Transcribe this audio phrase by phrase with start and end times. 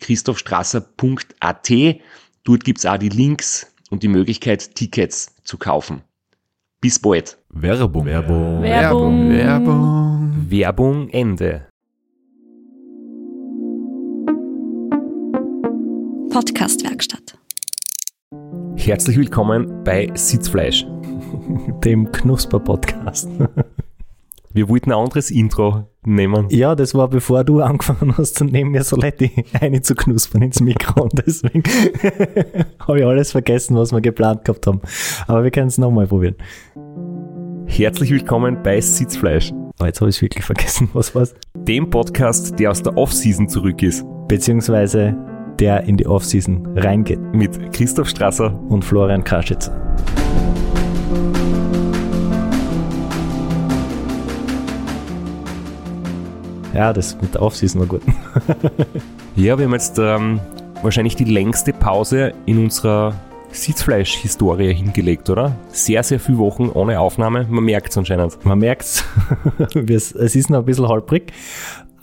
[0.00, 1.70] www.christophstrasser.at.
[2.44, 6.02] Dort gibt's auch die Links und die Möglichkeit, Tickets zu kaufen.
[6.80, 7.36] Bis bald.
[7.50, 8.06] Werbung.
[8.06, 8.62] Werbung.
[8.62, 9.30] Werbung.
[9.30, 10.46] Werbung.
[10.48, 11.66] Werbung Ende.
[16.30, 17.38] Podcastwerkstatt.
[18.76, 20.86] Herzlich willkommen bei Sitzfleisch.
[21.84, 23.28] dem Knusper-Podcast.
[24.52, 26.46] Wir wollten ein anderes Intro nehmen.
[26.50, 31.02] ja, das war bevor du angefangen hast neben mir Soletti eine zu knuspern ins Mikro
[31.04, 31.62] und deswegen
[32.80, 34.80] habe ich alles vergessen, was wir geplant gehabt haben.
[35.28, 36.34] Aber wir können es nochmal probieren.
[37.66, 41.34] Herzlich willkommen bei Sitzfleisch, Aber jetzt habe ich es wirklich vergessen, was war's?
[41.54, 44.04] dem Podcast, der aus der Off-Season zurück ist.
[44.26, 45.16] Beziehungsweise
[45.60, 48.58] der in die Offseason reingeht Mit Christoph Strasser.
[48.68, 49.70] und Florian Kraschitz.
[56.74, 58.02] Ja, das mit der Offseason war gut.
[59.36, 60.40] Ja, wir haben jetzt ähm,
[60.82, 63.14] wahrscheinlich die längste Pause in unserer
[63.52, 65.56] Sitzfleisch-Historie hingelegt, oder?
[65.68, 67.46] Sehr, sehr viele Wochen ohne Aufnahme.
[67.48, 68.44] Man merkt es anscheinend.
[68.44, 69.04] Man merkt's,
[69.74, 71.32] es es ist noch ein bisschen holprig,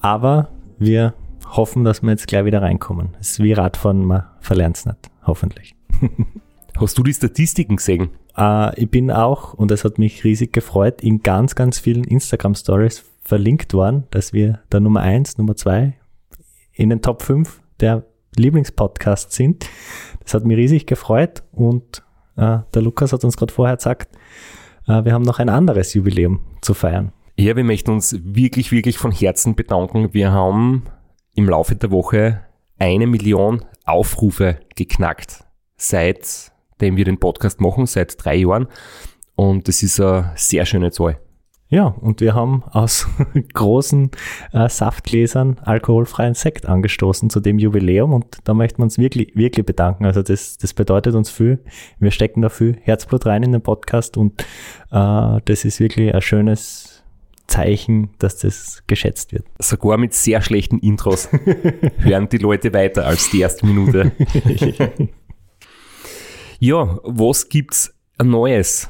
[0.02, 1.14] aber wir
[1.46, 3.10] hoffen, dass wir jetzt gleich wieder reinkommen.
[3.20, 5.76] Es ist wie Radfahren, man verlernt's nicht, hoffentlich.
[6.80, 8.10] Hast du die Statistiken gesehen?
[8.38, 13.04] Äh, ich bin auch, und es hat mich riesig gefreut, in ganz, ganz vielen Instagram-Stories
[13.28, 15.98] verlinkt worden, dass wir der Nummer eins, Nummer zwei
[16.72, 18.06] in den Top 5 der
[18.38, 19.66] Lieblingspodcasts sind.
[20.24, 22.04] Das hat mich riesig gefreut und
[22.38, 24.16] äh, der Lukas hat uns gerade vorher gesagt,
[24.88, 27.12] äh, wir haben noch ein anderes Jubiläum zu feiern.
[27.36, 30.14] Ja, wir möchten uns wirklich, wirklich von Herzen bedanken.
[30.14, 30.84] Wir haben
[31.36, 32.46] im Laufe der Woche
[32.80, 35.44] eine Million Aufrufe geknackt,
[35.76, 38.68] seitdem wir den Podcast machen, seit drei Jahren.
[39.36, 41.20] Und das ist eine sehr schöne Zahl.
[41.70, 43.08] Ja, und wir haben aus
[43.54, 44.12] großen
[44.54, 49.66] äh, Saftgläsern alkoholfreien Sekt angestoßen zu dem Jubiläum und da möchten wir uns wirklich, wirklich
[49.66, 50.06] bedanken.
[50.06, 51.60] Also das, das bedeutet uns viel.
[52.00, 54.42] Wir stecken da viel Herzblut rein in den Podcast und
[54.92, 57.04] äh, das ist wirklich ein schönes
[57.48, 59.46] Zeichen, dass das geschätzt wird.
[59.60, 61.30] Sogar mit sehr schlechten Intros
[61.98, 64.14] hören die Leute weiter als die erste Minute.
[66.60, 68.90] ja, was gibt's Neues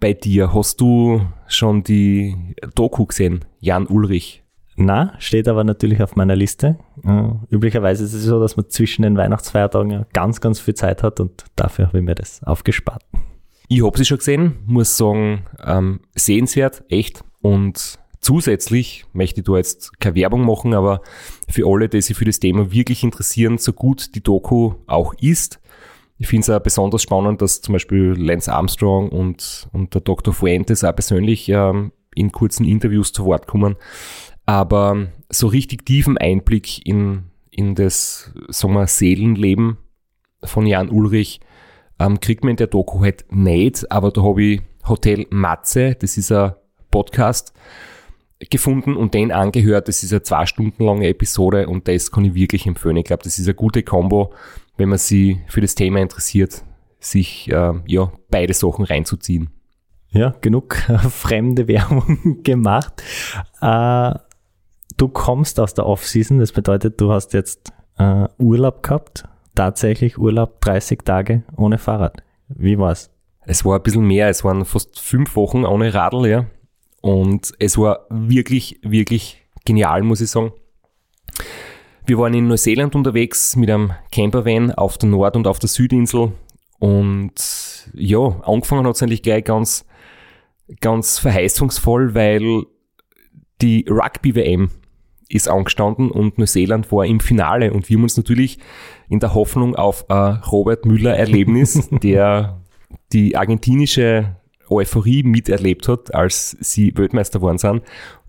[0.00, 0.54] bei dir?
[0.54, 3.44] Hast du schon die Doku gesehen?
[3.60, 4.42] Jan Ulrich.
[4.76, 6.78] Na, steht aber natürlich auf meiner Liste.
[7.04, 11.02] Äh, üblicherweise ist es so, dass man zwischen den Weihnachtsfeiertagen ja ganz, ganz viel Zeit
[11.02, 13.02] hat und dafür habe ich mir das aufgespart.
[13.66, 17.24] Ich habe sie schon gesehen, muss sagen, ähm, sehenswert, echt.
[17.42, 21.02] Und zusätzlich möchte ich da jetzt keine Werbung machen, aber
[21.48, 25.60] für alle, die sich für das Thema wirklich interessieren, so gut die Doku auch ist,
[26.18, 30.34] ich finde es auch besonders spannend, dass zum Beispiel Lance Armstrong und, und der Dr.
[30.34, 33.76] Fuentes auch persönlich ähm, in kurzen Interviews zu Wort kommen.
[34.44, 39.78] Aber so richtig tiefen Einblick in, in das, sagen wir, Seelenleben
[40.42, 41.40] von Jan Ulrich
[42.00, 43.90] ähm, kriegt man in der Doku halt nicht.
[43.92, 46.52] Aber da habe ich Hotel Matze, das ist ein
[46.90, 47.52] Podcast,
[48.50, 49.88] gefunden und den angehört.
[49.88, 52.96] Das ist eine zwei Stunden lange Episode und das kann ich wirklich empfehlen.
[52.96, 54.32] Ich glaube, das ist eine gute Combo,
[54.78, 56.64] wenn man sich für das Thema interessiert,
[57.00, 59.50] sich äh, ja beide Sachen reinzuziehen.
[60.10, 63.02] Ja, genug äh, fremde Werbung gemacht.
[63.60, 64.14] Äh,
[64.96, 70.60] du kommst aus der Off-Season, das bedeutet, du hast jetzt äh, Urlaub gehabt, tatsächlich Urlaub
[70.60, 72.22] 30 Tage ohne Fahrrad.
[72.48, 73.10] Wie war's?
[73.44, 76.46] Es war ein bisschen mehr, es waren fast fünf Wochen ohne Radl, ja.
[77.00, 80.52] Und es war wirklich, wirklich genial, muss ich sagen.
[82.08, 86.32] Wir waren in Neuseeland unterwegs mit einem Campervan auf der Nord- und auf der Südinsel.
[86.78, 87.34] Und
[87.92, 89.84] ja, angefangen hat es eigentlich gleich ganz,
[90.80, 92.64] ganz verheißungsvoll, weil
[93.60, 94.70] die Rugby-WM
[95.28, 98.58] ist angestanden und Neuseeland war im Finale und wir haben uns natürlich
[99.10, 102.62] in der Hoffnung auf ein Robert Müller Erlebnis, der
[103.12, 104.36] die argentinische
[104.70, 107.82] Euphorie miterlebt hat, als sie Weltmeister geworden sind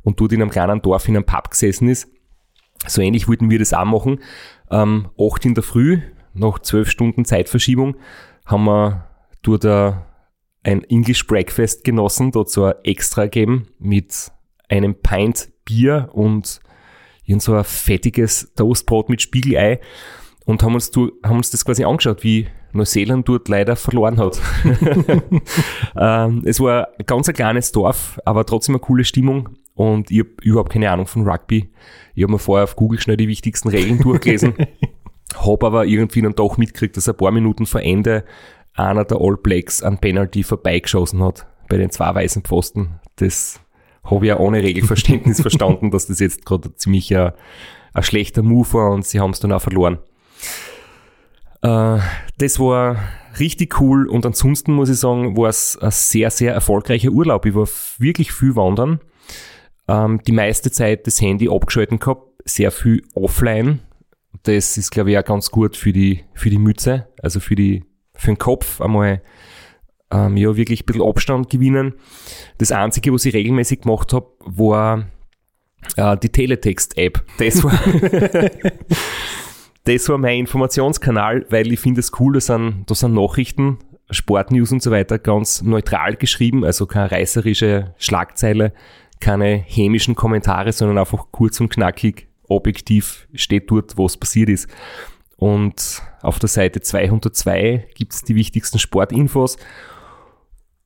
[0.03, 2.09] und dort in einem kleinen Dorf in einem Pub gesessen ist.
[2.87, 4.19] So ähnlich wollten wir das auch machen.
[4.71, 6.01] Ähm, 8 in der Früh,
[6.33, 7.95] nach 12 Stunden Zeitverschiebung,
[8.45, 9.07] haben wir
[9.41, 9.65] dort
[10.63, 14.31] ein English Breakfast genossen, dort so ein Extra gegeben mit
[14.67, 16.59] einem Pint Bier und
[17.25, 19.79] irgend so ein fettiges Toastbrot mit Spiegelei
[20.45, 24.39] und haben uns, haben uns das quasi angeschaut, wie Neuseeland dort leider verloren hat.
[25.97, 29.49] ähm, es war ein ganz ein kleines Dorf, aber trotzdem eine coole Stimmung
[29.79, 31.69] und ich habe überhaupt keine Ahnung von Rugby.
[32.13, 34.53] Ich habe mir vorher auf Google schnell die wichtigsten Regeln durchgelesen,
[35.37, 38.25] habe aber irgendwie dann doch mitgekriegt, dass ein paar Minuten vor Ende
[38.73, 42.99] einer der All Blacks an Penalty vorbeigeschossen hat bei den zwei weißen Pfosten.
[43.15, 43.61] Das
[44.03, 47.31] habe ich ja ohne Regelverständnis verstanden, dass das jetzt gerade ziemlich ein,
[47.93, 49.99] ein schlechter Move war und sie haben es dann auch verloren.
[51.61, 51.99] Äh,
[52.37, 52.97] das war
[53.39, 57.45] richtig cool und ansonsten muss ich sagen, war es ein sehr, sehr erfolgreicher Urlaub.
[57.45, 58.99] Ich war wirklich viel wandern.
[59.89, 63.79] Ähm, die meiste Zeit das Handy abgeschalten gehabt, sehr viel offline.
[64.43, 67.83] Das ist, glaube ich, auch ganz gut für die, für die Mütze, also für die,
[68.13, 69.21] für den Kopf einmal
[70.11, 71.95] ähm, ja wirklich ein bisschen Abstand gewinnen.
[72.59, 75.05] Das Einzige, was ich regelmäßig gemacht habe, war
[75.95, 77.23] äh, die Teletext-App.
[77.39, 77.73] Das war,
[79.85, 83.79] das war mein Informationskanal, weil ich finde es cool, da sind, da sind Nachrichten,
[84.11, 88.73] Sportnews und so weiter ganz neutral geschrieben, also keine reißerische Schlagzeile,
[89.19, 94.67] keine hämischen Kommentare, sondern einfach kurz und knackig, objektiv steht dort, was passiert ist.
[95.35, 99.57] Und auf der Seite 202 gibt es die wichtigsten Sportinfos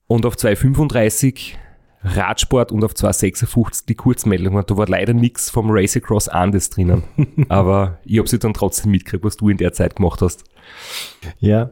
[0.07, 1.57] und auf 235
[2.03, 4.63] Radsport und auf 256 die Kurzmeldungen.
[4.65, 7.03] Da war leider nichts vom Race Across Andes drinnen.
[7.49, 10.43] Aber ich habe sie dann trotzdem mitgekriegt, was du in der Zeit gemacht hast.
[11.39, 11.71] Ja,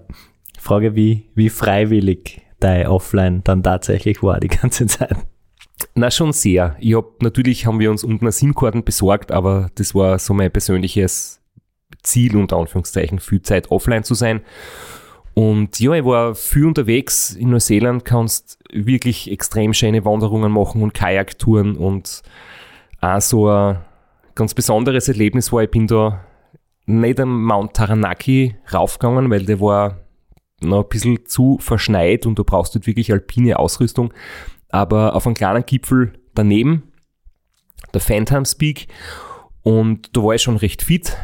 [0.58, 5.18] Frage, wie, wie freiwillig dein Offline dann tatsächlich war die ganze Zeit.
[5.96, 6.76] Na, schon sehr.
[6.80, 10.52] Ich hab, natürlich haben wir uns unten eine SIM-Karten besorgt, aber das war so mein
[10.52, 11.42] persönliches
[12.04, 14.42] Ziel, unter Anführungszeichen, viel Zeit offline zu sein.
[15.34, 20.94] Und ja, ich war viel unterwegs in Neuseeland, kannst wirklich extrem schöne Wanderungen machen und
[20.94, 22.22] Kajaktouren und
[23.00, 23.80] auch so ein
[24.36, 26.26] ganz besonderes Erlebnis war, ich bin da
[26.86, 30.00] nicht am Mount Taranaki raufgegangen, weil der war
[30.62, 34.14] noch ein bisschen zu verschneit und du brauchst dort wirklich alpine Ausrüstung,
[34.72, 36.92] aber auf einem kleinen Gipfel daneben,
[37.94, 38.88] der Phantoms Peak
[39.64, 41.18] und da war ich schon recht fit,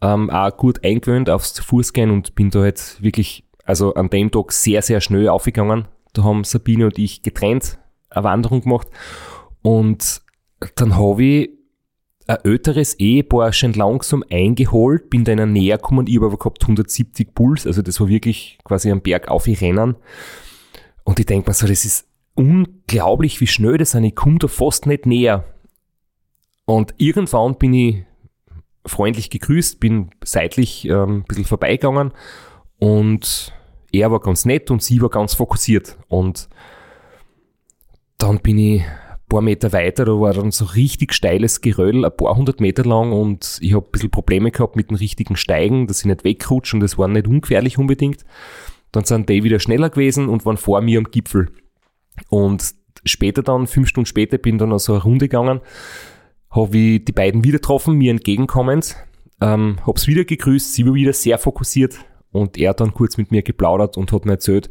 [0.00, 4.52] ähm, auch gut eingewöhnt aufs Fußgehen und bin da jetzt wirklich, also an dem Tag
[4.52, 5.88] sehr, sehr schnell aufgegangen.
[6.12, 7.78] Da haben Sabine und ich getrennt
[8.10, 8.88] eine Wanderung gemacht
[9.62, 10.22] und
[10.76, 11.50] dann habe ich
[12.26, 16.38] ein älteres Ehepaar schon langsam eingeholt, bin da in der Nähe gekommen, ich habe aber
[16.38, 19.96] gehabt 170 Puls, also das war wirklich quasi am Berg auf ich rennen.
[21.02, 24.48] Und ich denke mir so, das ist unglaublich, wie schnell das ist, ich komme da
[24.48, 25.44] fast nicht näher.
[26.66, 28.04] Und irgendwann bin ich
[28.86, 32.12] freundlich gegrüßt, bin seitlich ähm, ein bisschen vorbeigegangen
[32.78, 33.52] und
[33.92, 35.96] er war ganz nett und sie war ganz fokussiert.
[36.08, 36.48] Und
[38.18, 42.16] dann bin ich ein paar Meter weiter, da war dann so richtig steiles Geröll, ein
[42.16, 45.86] paar hundert Meter lang und ich habe ein bisschen Probleme gehabt mit dem richtigen Steigen,
[45.86, 48.24] dass ich nicht wegrutsche und das war nicht ungefährlich unbedingt.
[48.92, 51.50] Dann sind die wieder schneller gewesen und waren vor mir am Gipfel.
[52.28, 55.60] Und später dann, fünf Stunden später, bin dann noch so eine Runde gegangen
[56.54, 58.96] habe ich die beiden wieder getroffen, mir entgegenkommend,
[59.40, 61.96] ähm, habe es wieder gegrüßt, sie war wieder sehr fokussiert
[62.30, 64.70] und er hat dann kurz mit mir geplaudert und hat mir erzählt,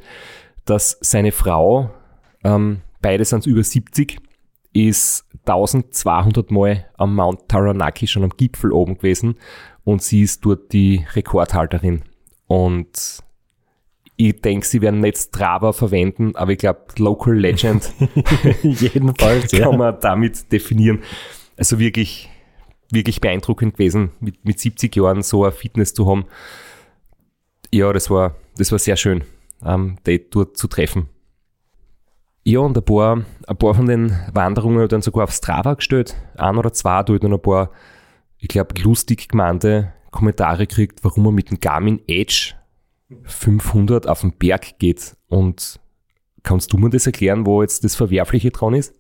[0.66, 1.92] dass seine Frau,
[2.44, 4.20] ähm, beide sind über 70,
[4.72, 9.36] ist 1200 Mal am Mount Taranaki schon am Gipfel oben gewesen
[9.84, 12.04] und sie ist dort die Rekordhalterin.
[12.48, 13.20] Und
[14.16, 17.92] ich denke, sie werden nicht Strava verwenden, aber ich glaube, Local Legend
[18.64, 19.72] Jedenfalls, kann ja.
[19.72, 21.02] man damit definieren.
[21.58, 22.30] Also wirklich,
[22.92, 26.26] wirklich beeindruckend gewesen, mit, mit 70 Jahren so eine Fitness zu haben.
[27.72, 29.24] Ja, das war, das war sehr schön,
[29.66, 31.10] ähm, die dort zu treffen.
[32.46, 35.76] Ja, und ein paar, ein paar von den Wanderungen habe ich dann sogar auf Strava
[35.76, 36.16] gestellt.
[36.36, 37.72] Ein oder zwei, da habe ich dann ein paar,
[38.38, 42.54] ich glaube, lustig gemeinte Kommentare gekriegt, warum man mit dem Garmin Edge
[43.24, 45.16] 500 auf den Berg geht.
[45.28, 45.80] Und
[46.44, 48.94] kannst du mir das erklären, wo jetzt das Verwerfliche dran ist?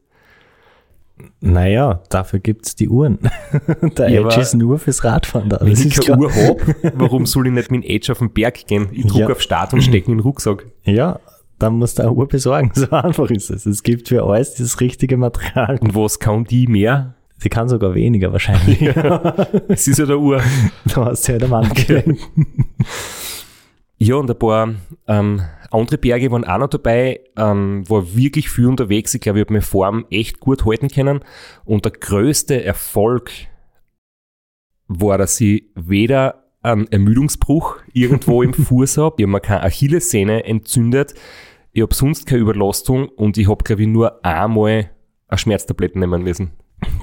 [1.41, 3.19] Naja, dafür gibt's die Uhren.
[3.97, 5.59] Der Ja, Edge ist nur fürs Radfahren da.
[5.61, 6.17] Wenn Das ich ist keine.
[6.23, 8.87] Uhr habe, warum soll ich nicht mit dem Edge auf den Berg gehen?
[8.91, 9.29] Ich drücke Ja.
[9.29, 10.65] auf Start und stecke in den Rucksack.
[10.83, 11.19] Ja,
[11.59, 12.71] dann musst du eine Uhr besorgen.
[12.75, 13.65] So einfach ist es.
[13.67, 15.77] Es gibt für alles das richtige Material.
[15.79, 17.13] Und was kann die mehr?
[17.43, 18.81] Die kann sogar weniger wahrscheinlich.
[19.67, 20.41] Es ist ja der Uhr.
[20.93, 22.21] Du hast ja der Mann gelenkt.
[24.03, 24.75] Ja, und ein paar
[25.07, 25.41] ähm,
[25.71, 27.21] andere Berge waren auch noch dabei.
[27.37, 29.13] Ähm, war wirklich viel unterwegs.
[29.13, 31.21] Ich glaube, ich habe meine Form echt gut halten können.
[31.63, 33.31] Und der größte Erfolg
[34.87, 40.43] war, dass ich weder einen Ermüdungsbruch irgendwo im Fuß habe, ich habe mir keine Achillessehne
[40.43, 41.13] entzündet,
[41.71, 44.91] ich habe sonst keine Überlastung und ich habe, glaube ich, nur einmal
[45.27, 46.51] eine Schmerztablette nehmen müssen.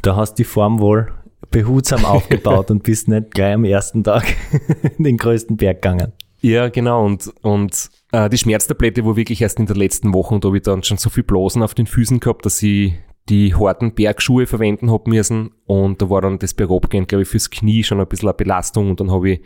[0.02, 1.12] Da hast die Form wohl
[1.50, 4.25] behutsam aufgebaut und bist nicht gleich am ersten Tag
[4.99, 6.12] den größten Berg gegangen.
[6.40, 7.04] Ja, genau.
[7.04, 10.62] Und, und äh, die Schmerztablette war wirklich erst in der letzten Woche da habe ich
[10.62, 12.94] dann schon so viel Blasen auf den Füßen gehabt, dass ich
[13.28, 15.50] die harten Bergschuhe verwenden habe müssen.
[15.66, 18.90] Und da war dann das Bergabgehen, glaube ich, fürs Knie schon ein bisschen eine Belastung.
[18.90, 19.40] Und dann habe ich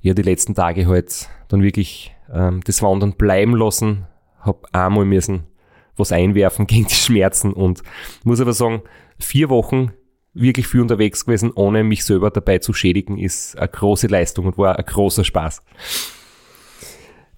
[0.00, 4.06] ja die letzten Tage halt dann wirklich ähm, das Wandern bleiben lassen,
[4.40, 5.44] habe einmal müssen
[5.96, 7.82] was einwerfen gegen die Schmerzen und
[8.24, 8.82] muss aber sagen,
[9.18, 9.92] vier Wochen
[10.34, 14.58] wirklich viel unterwegs gewesen, ohne mich selber dabei zu schädigen, ist eine große Leistung und
[14.58, 15.62] war ein großer Spaß.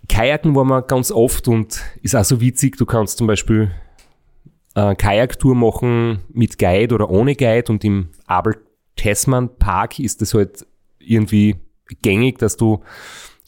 [0.08, 2.76] Kajaken war man ganz oft und ist auch so witzig.
[2.76, 3.70] Du kannst zum Beispiel
[4.74, 8.56] eine Kajaktour machen mit Guide oder ohne Guide und im Abel
[8.96, 10.66] Tasman Park ist das halt
[10.98, 11.56] irgendwie
[12.02, 12.80] gängig, dass du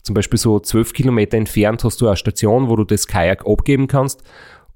[0.03, 3.87] zum Beispiel so zwölf Kilometer entfernt hast du eine Station, wo du das Kajak abgeben
[3.87, 4.23] kannst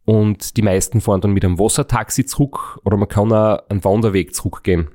[0.06, 4.36] und die meisten fahren dann mit einem Wassertaxi zurück oder man kann auch einen Wanderweg
[4.36, 4.90] zurückgehen.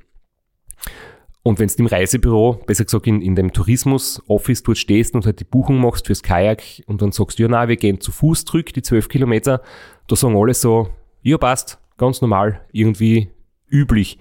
[1.47, 5.38] Und wenn du im Reisebüro, besser gesagt in, in dem Tourismus-Office dort stehst und halt
[5.38, 8.45] die Buchung machst fürs Kajak und dann sagst du, ja nein, wir gehen zu Fuß
[8.47, 9.62] zurück, die zwölf Kilometer,
[10.09, 10.88] da sagen alle so,
[11.23, 13.29] ja passt, ganz normal, irgendwie
[13.69, 14.19] üblich.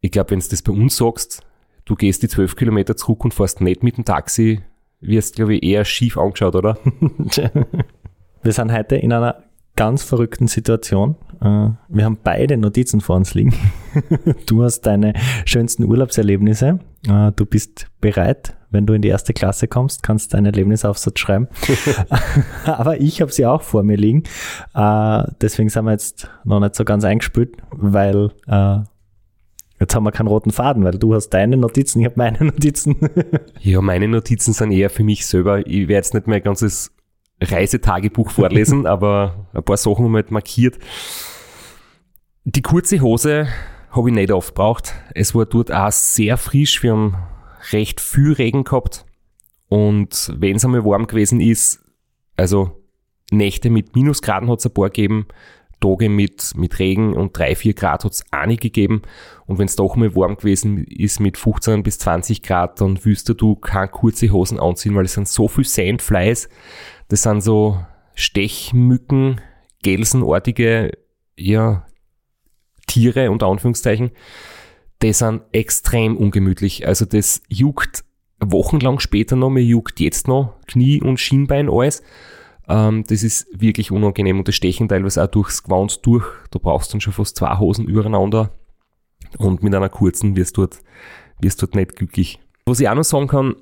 [0.00, 1.44] Ich glaube, wenn du das bei uns sagst,
[1.86, 4.60] du gehst die zwölf Kilometer zurück und fährst nicht mit dem Taxi,
[5.00, 6.78] wirst, glaube ich, eher schief angeschaut, oder?
[8.44, 9.42] Wir sind heute in einer
[9.76, 11.16] ganz verrückten Situation.
[11.40, 13.54] Äh, Wir haben beide Notizen vor uns liegen.
[14.46, 15.12] Du hast deine
[15.44, 16.78] schönsten Urlaubserlebnisse.
[17.08, 21.48] Äh, Du bist bereit, wenn du in die erste Klasse kommst, kannst deinen Erlebnisaufsatz schreiben.
[22.64, 24.24] Aber ich habe sie auch vor mir liegen.
[24.74, 28.30] Äh, Deswegen sind wir jetzt noch nicht so ganz eingespielt, weil
[29.80, 32.96] jetzt haben wir keinen roten Faden, weil du hast deine Notizen, ich habe meine Notizen.
[33.60, 35.66] Ja, meine Notizen sind eher für mich selber.
[35.66, 36.93] Ich werde jetzt nicht mein ganzes
[37.50, 40.78] Reisetagebuch vorlesen, aber ein paar Sachen haben wir halt markiert.
[42.44, 43.48] Die kurze Hose
[43.90, 44.94] habe ich nicht oft braucht.
[45.14, 46.82] Es war dort auch sehr frisch.
[46.82, 47.16] Wir haben
[47.72, 49.06] recht viel Regen gehabt.
[49.68, 51.82] Und wenn es einmal warm gewesen ist,
[52.36, 52.82] also
[53.30, 55.26] Nächte mit Minusgraden hat es ein paar gegeben,
[55.84, 59.02] Tage mit, mit Regen und 3, 4 Grad hat es auch nicht gegeben.
[59.46, 63.34] Und wenn es doch mal warm gewesen ist mit 15 bis 20 Grad, dann wüsste
[63.34, 66.48] du keine kurze Hosen anziehen, weil es sind so viel Sandflies.
[67.08, 67.78] Das sind so
[68.14, 69.40] Stechmücken,
[69.82, 70.92] gelsenartige,
[71.36, 71.86] ja,
[72.86, 74.12] Tiere, unter Anführungszeichen.
[75.02, 76.86] Die sind extrem ungemütlich.
[76.86, 78.04] Also das juckt
[78.40, 82.02] wochenlang später noch, mir juckt jetzt noch Knie und Schienbein alles.
[82.68, 86.24] Ähm, das ist wirklich unangenehm und das Stechen teilweise auch durchs Gewand durch.
[86.50, 88.50] Da brauchst du dann schon fast zwei Hosen übereinander
[89.38, 90.80] und mit einer kurzen wirst du dort,
[91.40, 92.38] wirst dort nicht glücklich.
[92.66, 93.56] Was ich auch noch sagen kann,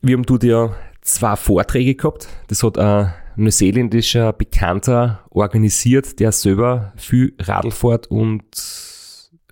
[0.00, 2.28] wir haben dort ja zwei Vorträge gehabt.
[2.48, 8.44] Das hat ein neuseeländischer Bekannter organisiert, der selber viel Radl fährt und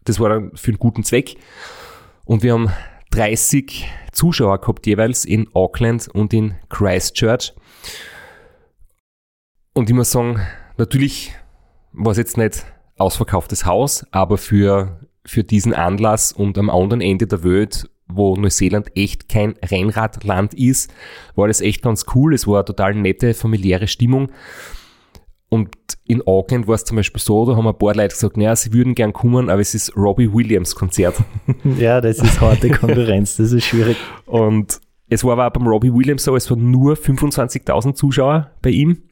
[0.04, 1.36] das war dann für einen guten Zweck.
[2.24, 2.70] Und wir haben
[3.10, 7.54] 30 Zuschauer gehabt jeweils in Auckland und in Christchurch.
[9.76, 10.40] Und ich muss sagen,
[10.78, 11.34] natürlich
[11.92, 12.64] war es jetzt nicht
[12.96, 18.96] ausverkauftes Haus, aber für, für diesen Anlass und am anderen Ende der Welt, wo Neuseeland
[18.96, 20.90] echt kein Rennradland ist,
[21.34, 22.32] war das echt ganz cool.
[22.32, 24.30] Es war eine total nette, familiäre Stimmung.
[25.50, 28.56] Und in Auckland war es zum Beispiel so, da haben ein paar Leute gesagt, naja,
[28.56, 31.22] sie würden gern kommen, aber es ist Robbie Williams Konzert.
[31.78, 33.98] ja, das ist harte Konkurrenz, das ist schwierig.
[34.24, 34.80] Und
[35.10, 39.02] es war aber auch beim Robbie Williams so, es waren nur 25.000 Zuschauer bei ihm.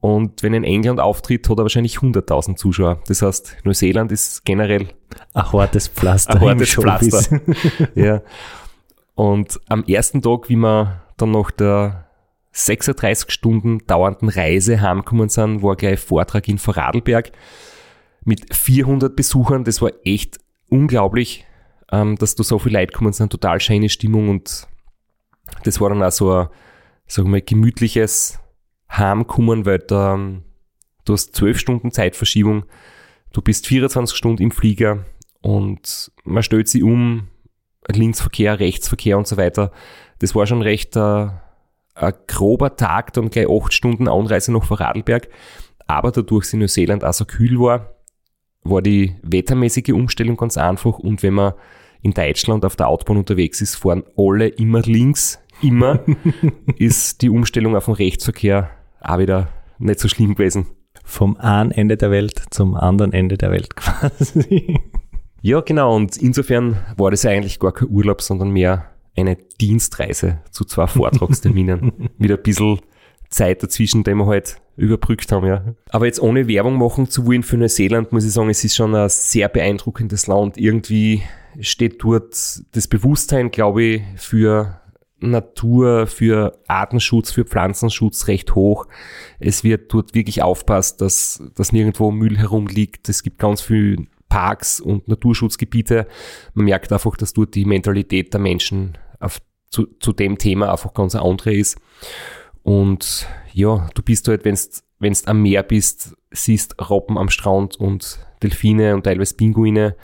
[0.00, 3.00] Und wenn er in England auftritt, hat er wahrscheinlich 100.000 Zuschauer.
[3.06, 4.88] Das heißt, Neuseeland ist generell
[5.34, 6.40] Ein hartes Pflaster.
[6.40, 6.74] ein hartes.
[6.74, 7.40] Pflaster.
[7.94, 8.22] ja.
[9.14, 12.06] Und am ersten Tag, wie wir dann nach der
[12.52, 17.32] 36 Stunden dauernden Reise heimgekommen sind, war gleich Vortrag in Vorarlberg
[18.24, 19.64] mit 400 Besuchern.
[19.64, 20.38] Das war echt
[20.68, 21.46] unglaublich,
[21.90, 23.30] ähm, dass da so viele Leute gekommen sind.
[23.30, 24.66] Total schöne Stimmung und
[25.64, 26.48] das war dann auch so ein,
[27.06, 28.38] sagen wir mal, gemütliches
[28.98, 30.42] Heimkommen, weil da, ähm,
[31.04, 32.64] du hast 12 Stunden Zeitverschiebung,
[33.32, 35.04] du bist 24 Stunden im Flieger
[35.40, 37.28] und man stellt sich um,
[37.88, 39.70] Linksverkehr, Rechtsverkehr und so weiter.
[40.18, 41.28] Das war schon recht äh,
[41.94, 45.28] ein grober Tag, dann gleich 8 Stunden Anreise nach Vorarlberg,
[45.86, 47.96] aber dadurch es in Neuseeland auch so kühl war
[48.70, 50.98] war die wettermäßige Umstellung ganz einfach.
[50.98, 51.54] Und wenn man
[52.02, 56.00] in Deutschland auf der Autobahn unterwegs ist, fahren alle immer links, immer,
[56.76, 59.48] ist die Umstellung auf den Rechtsverkehr auch wieder
[59.78, 60.66] nicht so schlimm gewesen.
[61.04, 64.80] Vom einen Ende der Welt zum anderen Ende der Welt quasi.
[65.42, 65.94] Ja, genau.
[65.94, 70.86] Und insofern war das ja eigentlich gar kein Urlaub, sondern mehr eine Dienstreise zu zwei
[70.86, 72.10] Vortragsterminen.
[72.18, 72.80] Mit ein bisschen
[73.30, 75.64] Zeit dazwischen, die wir halt überbrückt haben, ja.
[75.90, 78.94] Aber jetzt ohne Werbung machen zu wollen für Neuseeland, muss ich sagen, es ist schon
[78.94, 80.58] ein sehr beeindruckendes Land.
[80.58, 81.22] Irgendwie
[81.60, 82.34] steht dort
[82.72, 84.80] das Bewusstsein, glaube ich, für
[85.20, 88.86] Natur, für Artenschutz, für Pflanzenschutz recht hoch.
[89.38, 93.08] Es wird dort wirklich aufpasst, dass, dass nirgendwo Müll herumliegt.
[93.08, 96.06] Es gibt ganz viel Parks und Naturschutzgebiete.
[96.54, 100.92] Man merkt einfach, dass dort die Mentalität der Menschen auf, zu, zu dem Thema einfach
[100.92, 101.78] ganz eine andere ist.
[102.62, 108.18] Und ja, du bist halt, wenn's wenn's am Meer bist, siehst Robben am Strand und
[108.42, 109.96] Delfine und teilweise Pinguine.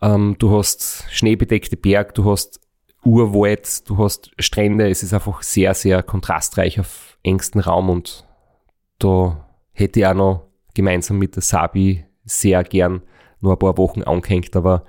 [0.00, 2.60] Ähm, du hast schneebedeckte Berg, du hast
[3.08, 4.88] Urwald, du hast Strände.
[4.90, 8.26] Es ist einfach sehr, sehr kontrastreich auf engstem Raum und
[8.98, 13.02] da hätte ich auch noch gemeinsam mit der Sabi sehr gern
[13.40, 14.84] nur ein paar Wochen angehängt, aber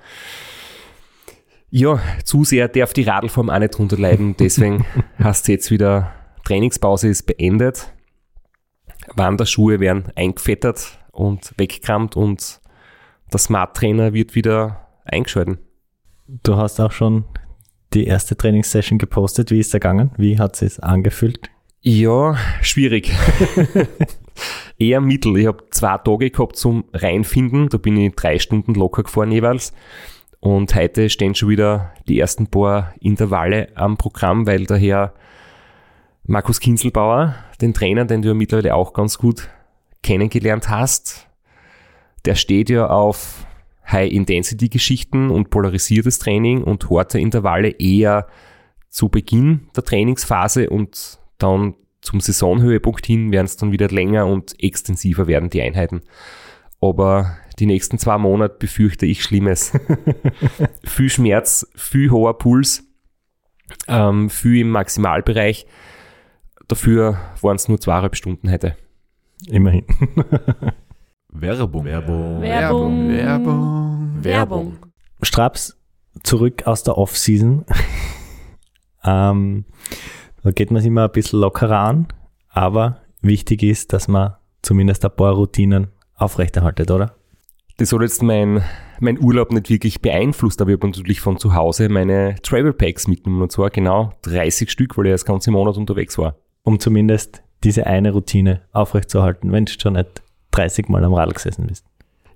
[1.70, 4.36] ja, zu sehr darf die Radlform auch nicht drunter leiden.
[4.38, 4.84] Deswegen
[5.18, 6.12] hast du jetzt wieder
[6.44, 7.92] Trainingspause ist beendet.
[9.14, 12.60] Wanderschuhe werden eingefettert und weggekramt und
[13.32, 15.58] der Smart Trainer wird wieder eingeschalten.
[16.26, 17.24] Du hast auch schon
[17.94, 19.50] die erste Trainingssession gepostet.
[19.50, 20.10] Wie ist der gegangen?
[20.16, 21.50] Wie hat es sich angefühlt?
[21.82, 23.12] Ja, schwierig.
[24.78, 25.36] Eher mittel.
[25.38, 27.68] Ich habe zwei Tage gehabt zum Reinfinden.
[27.68, 29.72] Da bin ich drei Stunden locker gefahren jeweils.
[30.40, 35.12] Und heute stehen schon wieder die ersten paar Intervalle am Programm, weil daher
[36.24, 39.48] Markus Kinzelbauer, den Trainer, den du ja mittlerweile auch ganz gut
[40.02, 41.26] kennengelernt hast,
[42.24, 43.46] der steht ja auf
[43.92, 48.26] High-Intensity-Geschichten und polarisiertes Training und harte Intervalle eher
[48.88, 54.62] zu Beginn der Trainingsphase und dann zum Saisonhöhepunkt hin werden es dann wieder länger und
[54.62, 56.02] extensiver werden die Einheiten.
[56.80, 59.72] Aber die nächsten zwei Monate befürchte ich Schlimmes.
[60.84, 62.84] viel Schmerz, viel hoher Puls,
[63.86, 65.66] ähm, viel im Maximalbereich.
[66.68, 68.76] Dafür waren es nur zweieinhalb Stunden heute.
[69.46, 69.84] Immerhin.
[71.32, 71.84] Werbung.
[71.84, 72.40] Werbung.
[72.42, 73.08] Werbung.
[73.08, 74.24] Werbung.
[74.24, 74.78] Werbung.
[75.22, 75.78] Straps
[76.24, 77.64] zurück aus der Off-Season.
[79.04, 79.64] ähm,
[80.42, 82.08] da geht man sich immer ein bisschen lockerer an,
[82.48, 87.14] aber wichtig ist, dass man zumindest ein paar Routinen aufrechterhaltet, oder?
[87.76, 88.62] Das hat jetzt mein,
[88.98, 93.06] mein Urlaub nicht wirklich beeinflusst, aber ich habe natürlich von zu Hause meine Travel Packs
[93.06, 96.36] mitgenommen und zwar genau 30 Stück, weil ich das ganze Monat unterwegs war.
[96.62, 101.66] Um zumindest diese eine Routine aufrechtzuerhalten, wenn du schon nicht 30 Mal am Radl gesessen
[101.66, 101.86] bist.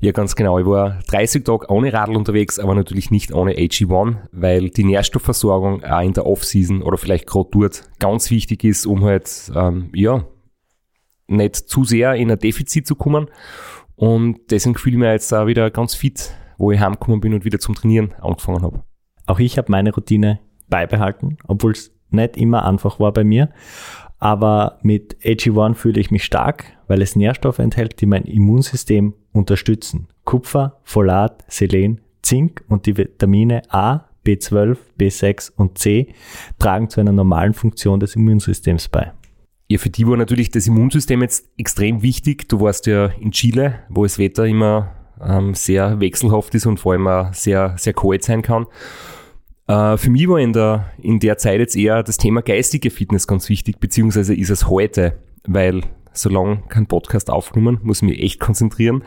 [0.00, 0.58] Ja, ganz genau.
[0.58, 5.82] Ich war 30 Tage ohne Radl unterwegs, aber natürlich nicht ohne AG1, weil die Nährstoffversorgung
[5.82, 10.24] auch in der Off-Season oder vielleicht gerade dort ganz wichtig ist, um halt, ähm, ja,
[11.26, 13.30] nicht zu sehr in ein Defizit zu kommen.
[13.96, 17.44] Und deswegen fühle ich mich jetzt auch wieder ganz fit, wo ich heimgekommen bin und
[17.44, 18.82] wieder zum Trainieren angefangen habe.
[19.26, 23.50] Auch ich habe meine Routine beibehalten, obwohl es nicht immer einfach war bei mir.
[24.24, 30.08] Aber mit AG1 fühle ich mich stark, weil es Nährstoffe enthält, die mein Immunsystem unterstützen.
[30.24, 36.14] Kupfer, Folat, Selen, Zink und die Vitamine A, B12, B6 und C
[36.58, 39.12] tragen zu einer normalen Funktion des Immunsystems bei.
[39.68, 42.48] Ja, für die war natürlich das Immunsystem jetzt extrem wichtig.
[42.48, 44.90] Du warst ja in Chile, wo das Wetter immer
[45.22, 48.64] ähm, sehr wechselhaft ist und vor allem auch sehr, sehr kalt sein kann.
[49.66, 53.26] Äh, für mich war in der, in der Zeit jetzt eher das Thema geistige Fitness
[53.26, 58.40] ganz wichtig, beziehungsweise ist es heute, weil solange kein Podcast aufgenommen, muss ich mich echt
[58.40, 59.04] konzentrieren.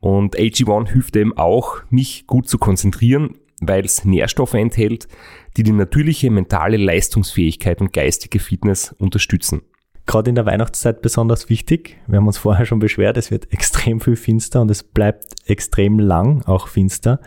[0.00, 5.08] Und AG1 hilft eben auch, mich gut zu konzentrieren, weil es Nährstoffe enthält,
[5.56, 9.62] die die natürliche mentale Leistungsfähigkeit und geistige Fitness unterstützen.
[10.04, 11.98] Gerade in der Weihnachtszeit besonders wichtig.
[12.06, 15.98] Wir haben uns vorher schon beschwert, es wird extrem viel finster und es bleibt extrem
[15.98, 17.20] lang auch finster.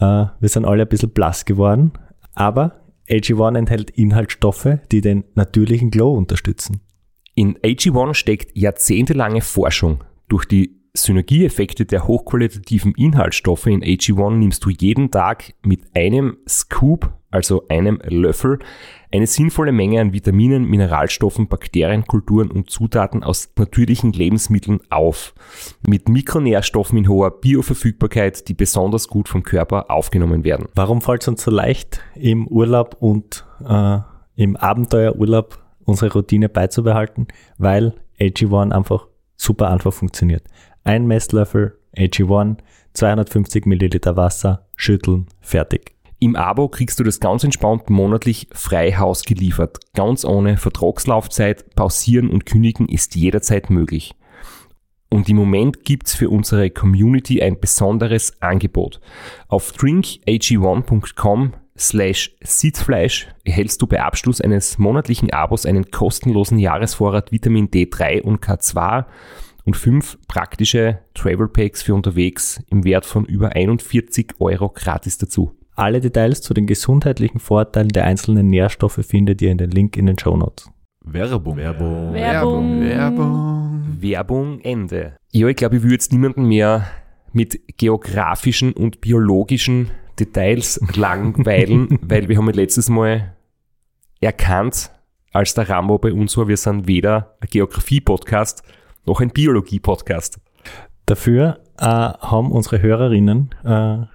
[0.00, 1.92] Äh, wir sind alle ein bisschen blass geworden,
[2.34, 6.80] aber AG1 enthält Inhaltsstoffe, die den natürlichen Glow unterstützen.
[7.34, 10.04] In AG1 steckt jahrzehntelange Forschung.
[10.28, 17.12] Durch die Synergieeffekte der hochqualitativen Inhaltsstoffe in AG1 nimmst du jeden Tag mit einem Scoop,
[17.32, 18.60] also einem Löffel,
[19.10, 25.34] eine sinnvolle Menge an Vitaminen, Mineralstoffen, Bakterien, Kulturen und Zutaten aus natürlichen Lebensmitteln auf.
[25.84, 30.68] Mit Mikronährstoffen in hoher Bioverfügbarkeit, die besonders gut vom Körper aufgenommen werden.
[30.76, 33.98] Warum fällt es uns so leicht, im Urlaub und äh,
[34.36, 37.26] im Abenteuerurlaub unsere Routine beizubehalten?
[37.58, 40.44] Weil AG1 einfach super einfach funktioniert.
[40.84, 42.58] Ein Messlöffel AG1,
[42.92, 45.94] 250 Milliliter Wasser, schütteln, fertig.
[46.18, 49.78] Im Abo kriegst du das ganz entspannt monatlich frei Haus geliefert.
[49.94, 51.74] Ganz ohne Vertragslaufzeit.
[51.74, 54.14] Pausieren und kündigen ist jederzeit möglich.
[55.08, 59.00] Und im Moment gibt's für unsere Community ein besonderes Angebot.
[59.48, 67.70] Auf drinkag1.com slash Sitzfleisch erhältst du bei Abschluss eines monatlichen Abos einen kostenlosen Jahresvorrat Vitamin
[67.70, 69.04] D3 und K2
[69.64, 75.56] und fünf praktische Travel Packs für unterwegs im Wert von über 41 Euro gratis dazu.
[75.74, 80.06] Alle Details zu den gesundheitlichen Vorteilen der einzelnen Nährstoffe findet ihr in den Link in
[80.06, 80.70] den Show Notes.
[81.04, 81.56] Werbung.
[81.56, 82.12] Werbung.
[82.12, 82.80] Werbung.
[82.80, 83.96] Werbung.
[84.00, 85.16] Werbung Ende.
[85.32, 86.86] Ja, ich glaube, ich würde jetzt niemanden mehr
[87.32, 93.34] mit geografischen und biologischen Details langweilen, weil wir haben letztes Mal
[94.20, 94.90] erkannt,
[95.32, 98.62] als der Rambo bei uns war, wir sind weder ein Geografie-Podcast
[99.06, 100.38] noch ein Biologie-Podcast.
[101.06, 104.06] Dafür äh, haben unsere Hörerinnen äh,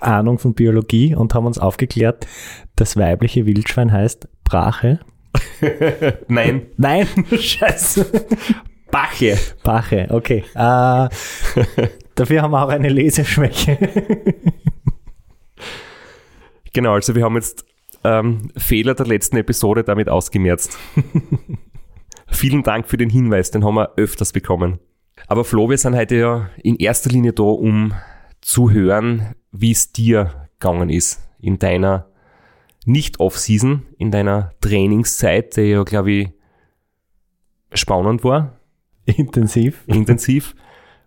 [0.00, 2.26] Ahnung von Biologie und haben uns aufgeklärt,
[2.76, 5.00] das weibliche Wildschwein heißt Brache.
[6.28, 7.06] Nein, Nein,
[7.38, 8.06] scheiße.
[8.90, 9.38] Bache.
[9.62, 10.44] Bache, okay.
[10.54, 11.08] Äh,
[12.14, 13.78] dafür haben wir auch eine Leseschwäche.
[16.72, 17.64] Genau, also wir haben jetzt
[18.04, 20.78] ähm, Fehler der letzten Episode damit ausgemerzt.
[22.32, 24.78] Vielen Dank für den Hinweis, den haben wir öfters bekommen.
[25.28, 27.94] Aber Flo, wir sind heute ja in erster Linie da, um
[28.40, 32.06] zu hören, wie es dir gegangen ist in deiner
[32.84, 36.28] Nicht-Off-Season, in deiner Trainingszeit, die ja, glaube ich,
[37.74, 38.58] spannend war,
[39.04, 39.82] Intensiv.
[39.86, 40.54] intensiv.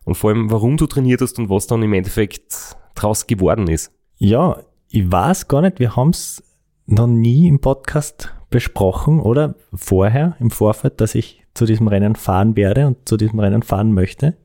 [0.03, 3.91] Und vor allem, warum du trainiert hast und was dann im Endeffekt draus geworden ist.
[4.17, 6.43] Ja, ich weiß gar nicht, wir haben es
[6.85, 12.55] noch nie im Podcast besprochen oder vorher im Vorfeld, dass ich zu diesem Rennen fahren
[12.55, 14.38] werde und zu diesem Rennen fahren möchte.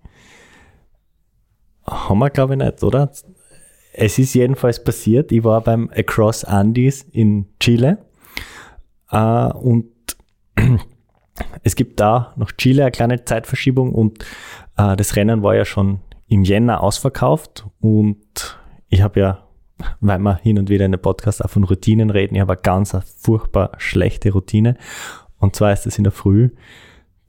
[1.86, 3.10] Haben wir, glaube ich, nicht, oder?
[3.92, 5.32] Es ist jedenfalls passiert.
[5.32, 7.98] Ich war beim Across Andes in Chile
[9.10, 9.90] äh, und
[11.62, 14.24] es gibt da noch Chile eine kleine Zeitverschiebung und
[14.76, 18.58] äh, das Rennen war ja schon im Jänner ausverkauft und
[18.88, 19.49] ich habe ja,
[20.00, 22.62] weil wir hin und wieder in der Podcast auch von Routinen reden, ich habe eine
[22.62, 24.76] ganz eine furchtbar schlechte Routine
[25.38, 26.50] und zwar ist es in der Früh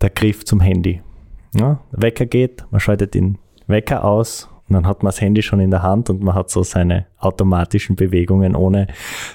[0.02, 1.02] der Griff zum Handy.
[1.54, 3.38] Ja, Wecker geht, man schaltet den
[3.68, 6.50] Wecker aus und dann hat man das Handy schon in der Hand und man hat
[6.50, 8.88] so seine automatischen Bewegungen, ohne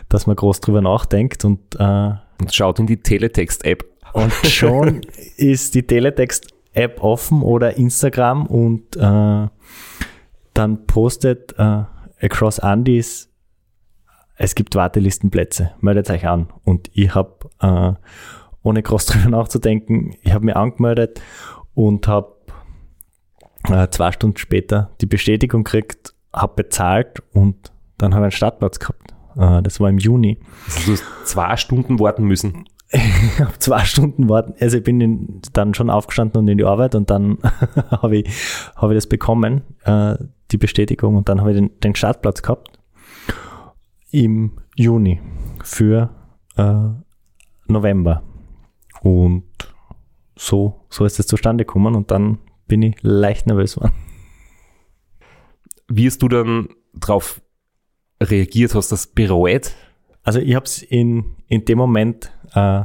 [0.09, 3.85] dass man groß drüber nachdenkt und äh, Und schaut in die Teletext-App.
[4.15, 5.03] und schon
[5.37, 9.49] ist die Teletext-App offen oder Instagram und äh,
[10.55, 11.83] dann postet äh,
[12.21, 13.31] Across Andes,
[14.37, 16.49] es gibt Wartelistenplätze, meldet euch an.
[16.65, 17.93] Und ich habe, äh,
[18.63, 21.21] ohne groß drüber nachzudenken, ich habe mich angemeldet
[21.75, 22.37] und habe
[23.69, 28.79] äh, zwei Stunden später die Bestätigung gekriegt, habe bezahlt und dann habe ich einen Startplatz
[28.79, 29.15] gehabt.
[29.37, 30.39] Äh, das war im Juni.
[30.67, 32.65] Also du hast zwei Stunden warten müssen.
[32.93, 34.55] Ich habe zwei Stunden warten.
[34.61, 37.39] Also ich bin in, dann schon aufgestanden und in die Arbeit und dann
[37.91, 38.31] habe ich,
[38.77, 40.15] hab ich das bekommen, äh,
[40.51, 42.79] die Bestätigung und dann habe ich den, den Startplatz gehabt
[44.11, 45.21] im Juni
[45.63, 46.11] für
[46.57, 46.91] äh,
[47.67, 48.23] November.
[49.03, 49.45] Und
[50.37, 53.93] so, so ist es zustande gekommen und dann bin ich leicht nervös geworden.
[55.89, 57.41] Wie hast du dann darauf
[58.23, 58.75] reagiert?
[58.75, 59.73] Hast du das bereut?
[60.23, 62.83] Also ich habe es in, in dem Moment äh,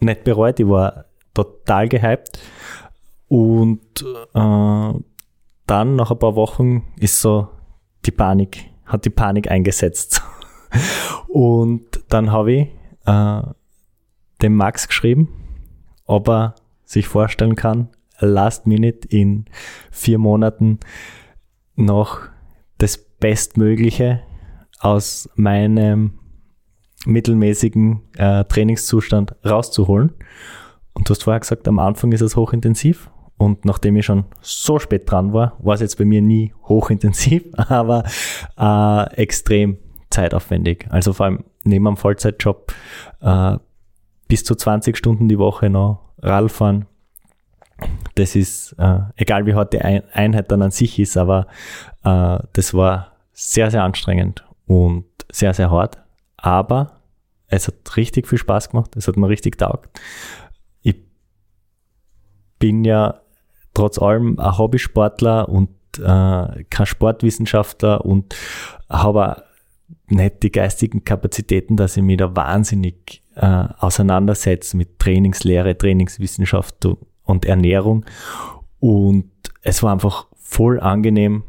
[0.00, 2.40] nicht bereut, ich war total gehypt
[3.28, 4.04] und
[4.34, 4.92] äh,
[5.66, 7.48] dann nach ein paar Wochen ist so
[8.04, 10.22] die Panik, hat die Panik eingesetzt.
[11.28, 12.68] und dann habe ich
[13.06, 13.42] äh,
[14.42, 15.28] dem Max geschrieben,
[16.06, 19.46] ob er sich vorstellen kann, last minute in
[19.90, 20.80] vier Monaten
[21.76, 22.20] noch
[22.78, 24.22] das Bestmögliche
[24.80, 26.18] aus meinem
[27.06, 30.12] mittelmäßigen äh, Trainingszustand rauszuholen.
[30.92, 33.10] Und du hast vorher gesagt, am Anfang ist es hochintensiv.
[33.36, 37.44] Und nachdem ich schon so spät dran war, war es jetzt bei mir nie hochintensiv,
[37.56, 38.04] aber
[38.58, 39.78] äh, extrem
[40.10, 40.86] zeitaufwendig.
[40.90, 42.72] Also vor allem neben einem Vollzeitjob
[43.20, 43.58] äh,
[44.28, 46.86] bis zu 20 Stunden die Woche noch Radfahren.
[48.14, 51.48] Das ist, äh, egal wie hart die Ein Einheit dann an sich ist, aber
[52.04, 55.98] äh, das war sehr, sehr anstrengend und sehr, sehr hart.
[56.36, 57.00] Aber
[57.48, 58.96] es hat richtig viel Spaß gemacht.
[58.96, 60.00] Es hat mir richtig taugt.
[60.82, 60.96] Ich
[62.58, 63.20] bin ja
[63.74, 68.34] trotz allem ein Hobbysportler und äh, kein Sportwissenschaftler und
[68.88, 69.44] habe
[70.08, 76.86] nicht die geistigen Kapazitäten, dass ich mich da wahnsinnig äh, auseinandersetze mit Trainingslehre, Trainingswissenschaft
[77.24, 78.04] und Ernährung.
[78.80, 79.30] Und
[79.62, 81.44] es war einfach voll angenehm,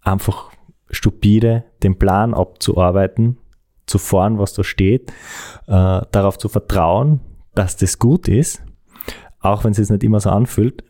[0.00, 0.50] einfach
[0.90, 3.38] stupide den Plan abzuarbeiten,
[3.86, 5.10] zu fahren, was da steht,
[5.66, 7.20] äh, darauf zu vertrauen,
[7.54, 8.62] dass das gut ist,
[9.40, 10.82] auch wenn es sich nicht immer so anfühlt.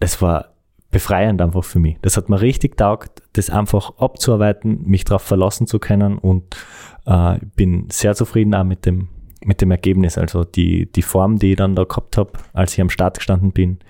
[0.00, 0.54] Es war
[0.90, 1.98] befreiend einfach für mich.
[2.02, 6.56] Das hat mir richtig taugt, das einfach abzuarbeiten, mich darauf verlassen zu können und
[7.06, 9.08] äh, bin sehr zufrieden auch mit dem,
[9.44, 10.16] mit dem Ergebnis.
[10.16, 13.50] Also die, die Form, die ich dann da gehabt habe, als ich am Start gestanden
[13.50, 13.80] bin,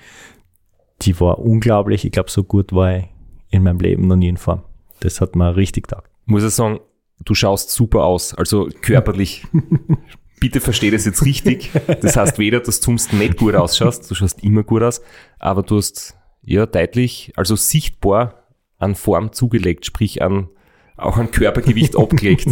[1.03, 2.05] die war unglaublich.
[2.05, 3.05] Ich glaube, so gut war ich
[3.51, 4.63] in meinem Leben noch nie in Form.
[5.01, 6.09] Das hat mir richtig taugt.
[6.25, 6.81] Muss ich sagen,
[7.23, 9.47] du schaust super aus, also körperlich.
[10.41, 11.71] Bitte versteh das jetzt richtig.
[12.03, 15.01] Das heißt weder, dass du nicht gut ausschaust, du schaust immer gut aus,
[15.39, 18.45] aber du hast ja deutlich, also sichtbar
[18.79, 20.49] an Form zugelegt, sprich an
[20.97, 22.49] auch an Körpergewicht abgelegt.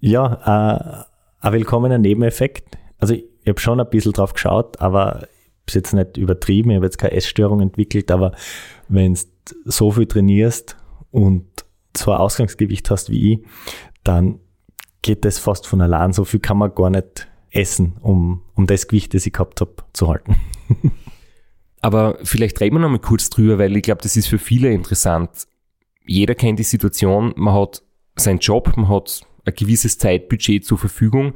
[0.00, 1.06] Ja,
[1.40, 2.78] äh, ein willkommener Nebeneffekt.
[2.98, 5.26] Also ich, ich habe schon ein bisschen drauf geschaut, aber
[5.66, 8.32] ist jetzt nicht übertrieben, ich habe jetzt keine Essstörung entwickelt, aber
[8.88, 9.20] wenn du
[9.64, 10.76] so viel trainierst
[11.10, 11.46] und
[11.98, 13.40] ein Ausgangsgewicht hast wie ich,
[14.04, 14.40] dann
[15.02, 16.12] geht das fast von allein.
[16.12, 19.74] So viel kann man gar nicht essen, um, um das Gewicht, das ich gehabt habe,
[19.92, 20.36] zu halten.
[21.82, 24.70] Aber vielleicht reden wir noch mal kurz drüber, weil ich glaube, das ist für viele
[24.70, 25.48] interessant.
[26.06, 27.82] Jeder kennt die Situation, man hat
[28.16, 31.34] seinen Job, man hat ein gewisses Zeitbudget zur Verfügung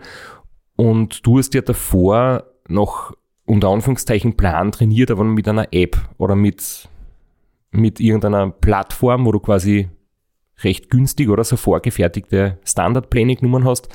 [0.77, 3.13] und du hast ja davor noch
[3.45, 6.89] unter Anführungszeichen Plan trainiert, aber mit einer App oder mit,
[7.71, 9.89] mit irgendeiner Plattform, wo du quasi
[10.63, 13.89] recht günstig oder so vorgefertigte Standardpläne genommen hast,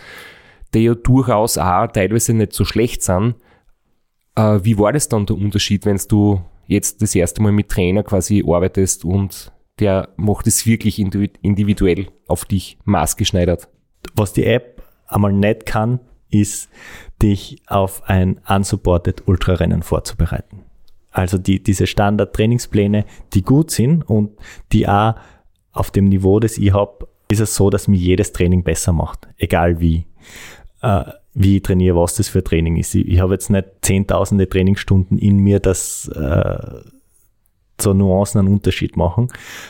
[0.74, 3.36] die ja durchaus auch teilweise nicht so schlecht sind.
[4.36, 8.04] Äh, wie war das dann der Unterschied, wenn du jetzt das erste Mal mit Trainer
[8.04, 13.68] quasi arbeitest und der macht es wirklich individuell auf dich maßgeschneidert?
[14.14, 16.70] Was die App einmal nicht kann, ist,
[17.22, 20.64] dich auf ein unsupported Ultrarennen vorzubereiten.
[21.12, 24.32] Also die, diese Standard-Trainingspläne, die gut sind und
[24.72, 25.16] die auch
[25.72, 29.28] auf dem Niveau, das ich habe, ist es so, dass mir jedes Training besser macht,
[29.38, 30.06] egal wie.
[30.82, 31.04] Äh,
[31.34, 32.94] wie ich trainiere, was das für Training ist.
[32.94, 36.82] Ich, ich habe jetzt nicht zehntausende Trainingsstunden in mir, dass äh,
[37.80, 39.30] so Nuancen einen Unterschied machen.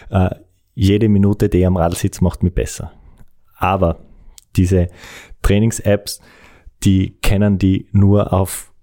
[0.10, 0.32] Äh,
[0.74, 2.92] jede Minute, die ich am Radl sitze, macht mich besser.
[3.58, 4.00] Aber
[4.56, 4.88] diese
[5.44, 6.22] Trainings-Apps,
[6.84, 8.74] die können die nur auf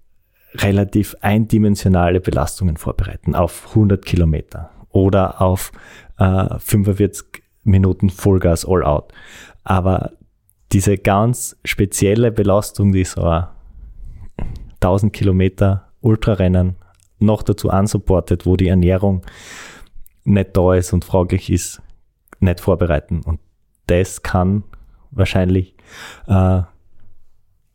[0.53, 5.71] relativ eindimensionale Belastungen vorbereiten, auf 100 Kilometer oder auf
[6.19, 9.11] äh, 45 Minuten Vollgas All Out.
[9.63, 10.11] Aber
[10.71, 13.43] diese ganz spezielle Belastung, die so
[14.81, 16.75] 1000 Kilometer Ultrarennen
[17.19, 19.25] noch dazu unsupportet, wo die Ernährung
[20.23, 21.81] nicht da ist und fraglich ist,
[22.39, 23.21] nicht vorbereiten.
[23.25, 23.39] Und
[23.87, 24.63] das kann
[25.11, 25.75] wahrscheinlich
[26.27, 26.61] äh,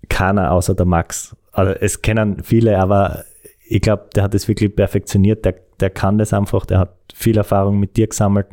[0.09, 1.37] keiner außer der Max.
[1.53, 3.25] Also es kennen viele, aber
[3.67, 5.45] ich glaube, der hat es wirklich perfektioniert.
[5.45, 6.67] Der, der kann das einfach.
[6.67, 8.49] Der hat viel Erfahrung mit dir gesammelt.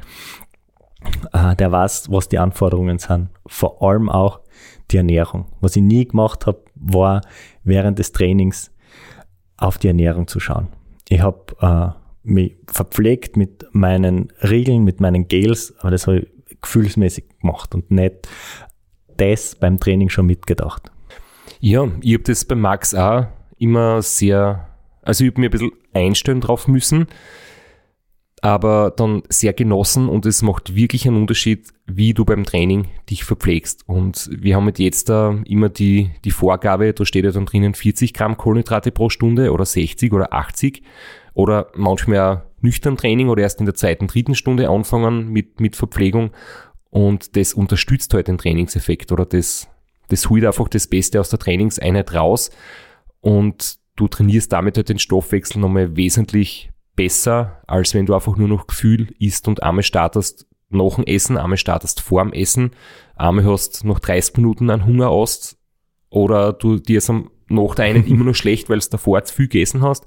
[1.34, 3.30] Äh, der weiß, was die Anforderungen sind.
[3.48, 4.42] Vor allem auch
[4.92, 5.46] die Ernährung.
[5.60, 7.22] Was ich nie gemacht habe, war
[7.64, 8.72] während des Trainings
[9.58, 10.68] auf die Ernährung zu schauen.
[11.10, 16.62] Ich habe äh, mich verpflegt mit meinen Riegeln, mit meinen Gels, aber das habe ich
[16.62, 18.28] gefühlsmäßig gemacht und nicht
[19.18, 20.92] das beim Training schon mitgedacht.
[21.60, 24.68] Ja, ich habe das bei Max auch immer sehr,
[25.02, 27.08] also ich habe mir ein bisschen einstellen drauf müssen,
[28.42, 33.24] aber dann sehr genossen und es macht wirklich einen Unterschied, wie du beim Training dich
[33.24, 33.88] verpflegst.
[33.88, 38.14] Und wir haben jetzt da immer die, die Vorgabe, da steht ja dann drinnen 40
[38.14, 40.82] Gramm Kohlenhydrate pro Stunde oder 60 oder 80
[41.34, 46.32] oder manchmal nüchtern Training oder erst in der zweiten, dritten Stunde anfangen mit, mit Verpflegung
[46.90, 49.68] und das unterstützt halt den Trainingseffekt oder das,
[50.10, 52.52] das holt einfach das Beste aus der Trainingseinheit raus
[53.22, 58.48] und du trainierst damit halt den Stoffwechsel nochmal wesentlich besser, als wenn du einfach nur
[58.48, 62.72] noch Gefühl isst und einmal startest nach dem Essen, einmal startest vor dem Essen,
[63.16, 65.56] einmal hast nach 30 Minuten einen Hunger aus
[66.10, 67.12] oder du dir ist
[67.48, 70.06] nach der Einheit immer noch schlecht, weil du davor zu viel gegessen hast.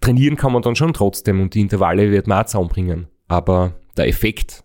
[0.00, 3.06] Trainieren kann man dann schon trotzdem und die Intervalle wird man auch zusammenbringen.
[3.28, 4.62] Aber der Effekt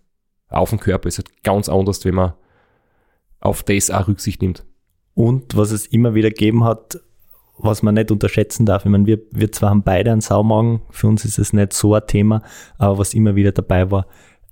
[0.50, 2.34] auf den Körper ist halt ganz anders, wenn man
[3.40, 4.66] auf das auch Rücksicht nimmt.
[5.14, 6.98] Und was es immer wieder gegeben hat,
[7.64, 8.86] was man nicht unterschätzen darf.
[8.86, 11.96] Ich meine, wir, wir zwar haben beide einen Saumagen, für uns ist es nicht so
[11.96, 12.42] ein Thema,
[12.78, 14.06] aber was immer wieder dabei war,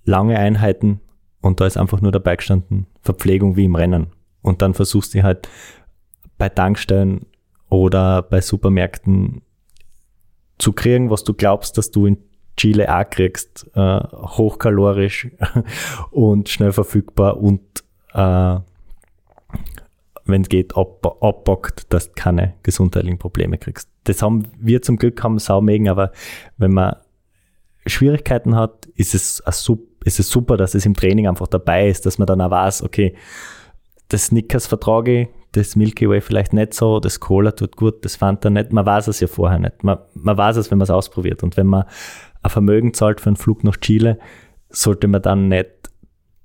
[0.04, 1.00] lange Einheiten
[1.40, 4.08] und da ist einfach nur dabei gestanden, Verpflegung wie im Rennen.
[4.40, 5.48] Und dann versuchst du halt
[6.38, 7.26] bei Tankstellen
[7.68, 9.42] oder bei Supermärkten
[10.58, 12.18] zu kriegen, was du glaubst, dass du in
[12.56, 15.28] Chile auch kriegst, äh, hochkalorisch
[16.10, 17.62] und schnell verfügbar und
[18.14, 18.58] äh,
[20.24, 23.88] wenn es geht, ab, abbockt, dass du keine gesundheitlichen Probleme kriegst.
[24.04, 26.12] Das haben wir zum Glück haben saumägen, aber
[26.58, 26.96] wenn man
[27.86, 29.42] Schwierigkeiten hat, ist es,
[30.04, 32.82] ist es super, dass es im Training einfach dabei ist, dass man dann auch weiß,
[32.82, 33.14] okay,
[34.08, 38.16] das Snickers vertrage ich, das Milky Way vielleicht nicht so, das Cola tut gut, das
[38.16, 38.72] Fanta nicht.
[38.72, 39.84] Man weiß es ja vorher nicht.
[39.84, 41.42] Man, man weiß es, wenn man es ausprobiert.
[41.42, 41.84] Und wenn man
[42.42, 44.18] ein Vermögen zahlt für einen Flug nach Chile,
[44.70, 45.70] sollte man dann nicht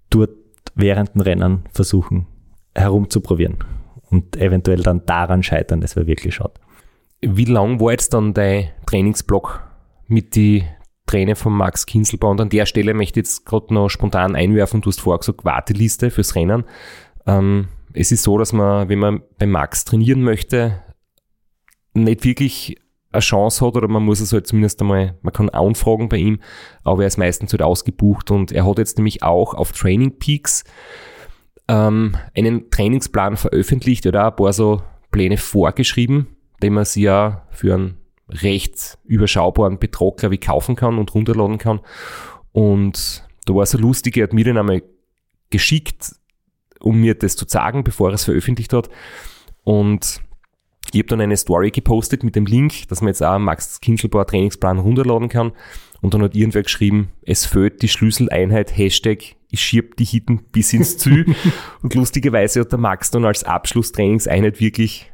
[0.10, 0.32] dort
[0.76, 2.28] während dem Rennen versuchen,
[2.78, 3.58] herumzuprobieren
[4.10, 6.54] und eventuell dann daran scheitern, das wäre wirklich schade.
[7.22, 9.64] Wie lang war jetzt dann dein Trainingsblock
[10.08, 10.64] mit die
[11.08, 12.30] Trainer von Max Kinselbau?
[12.30, 15.44] Und an der Stelle möchte ich jetzt gerade noch spontan einwerfen, du hast vorher gesagt,
[15.44, 16.64] Warteliste fürs Rennen.
[17.26, 20.84] Ähm, es ist so, dass man, wenn man bei Max trainieren möchte,
[21.94, 22.78] nicht wirklich
[23.12, 26.40] eine Chance hat oder man muss es halt zumindest einmal, man kann anfragen bei ihm,
[26.84, 30.64] aber er ist meistens halt ausgebucht und er hat jetzt nämlich auch auf Training Peaks
[31.68, 36.28] ähm, einen Trainingsplan veröffentlicht oder ein paar so Pläne vorgeschrieben,
[36.62, 37.98] den man sich ja für einen
[38.30, 41.80] recht überschaubaren Betrag, glaube ich, kaufen kann und runterladen kann.
[42.52, 44.84] Und da war es so lustig, er hat mir den einmal
[45.50, 46.16] geschickt,
[46.80, 48.90] um mir das zu sagen, bevor er es veröffentlicht hat.
[49.64, 50.22] Und
[50.94, 54.26] ich habe dann eine Story gepostet mit dem Link, dass man jetzt auch Max Kinselbauer
[54.26, 55.52] Trainingsplan runterladen kann.
[56.02, 60.74] Und dann hat irgendwer geschrieben, es fehlt die Schlüsseleinheit, Hashtag, ich schieb die Hitten bis
[60.74, 61.36] ins Ziel.
[61.82, 65.12] und lustigerweise hat der Max dann als Abschlusstrainingseinheit wirklich,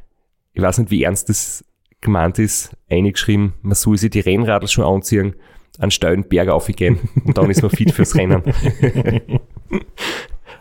[0.52, 1.64] ich weiß nicht, wie ernst das
[2.00, 5.34] gemeint ist, eingeschrieben, man soll sich die Rennradl schon anziehen,
[5.78, 8.42] einen steilen Berg aufgehen und dann ist man fit fürs Rennen.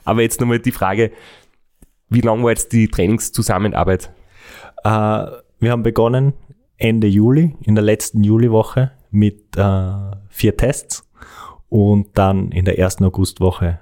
[0.05, 1.11] Aber jetzt nochmal die Frage,
[2.09, 4.11] wie lang war jetzt die Trainingszusammenarbeit?
[4.83, 6.33] Äh, wir haben begonnen
[6.77, 11.09] Ende Juli, in der letzten Juliwoche mit äh, vier Tests
[11.69, 13.79] und dann in der ersten Augustwoche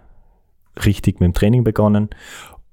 [0.86, 2.10] richtig mit dem Training begonnen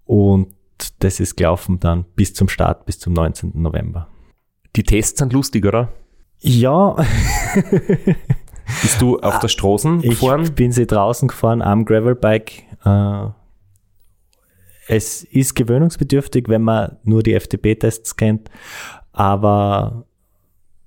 [0.05, 0.55] und
[1.01, 3.53] das ist gelaufen dann bis zum Start, bis zum 19.
[3.55, 4.09] November.
[4.77, 5.93] Die Tests sind lustig, oder?
[6.41, 6.95] Ja.
[8.83, 10.43] Bist du auf der Straße gefahren?
[10.43, 12.65] Ich bin sie draußen gefahren am Gravelbike.
[12.85, 13.29] Äh,
[14.87, 18.51] es ist gewöhnungsbedürftig, wenn man nur die FTP-Tests kennt,
[19.13, 20.07] aber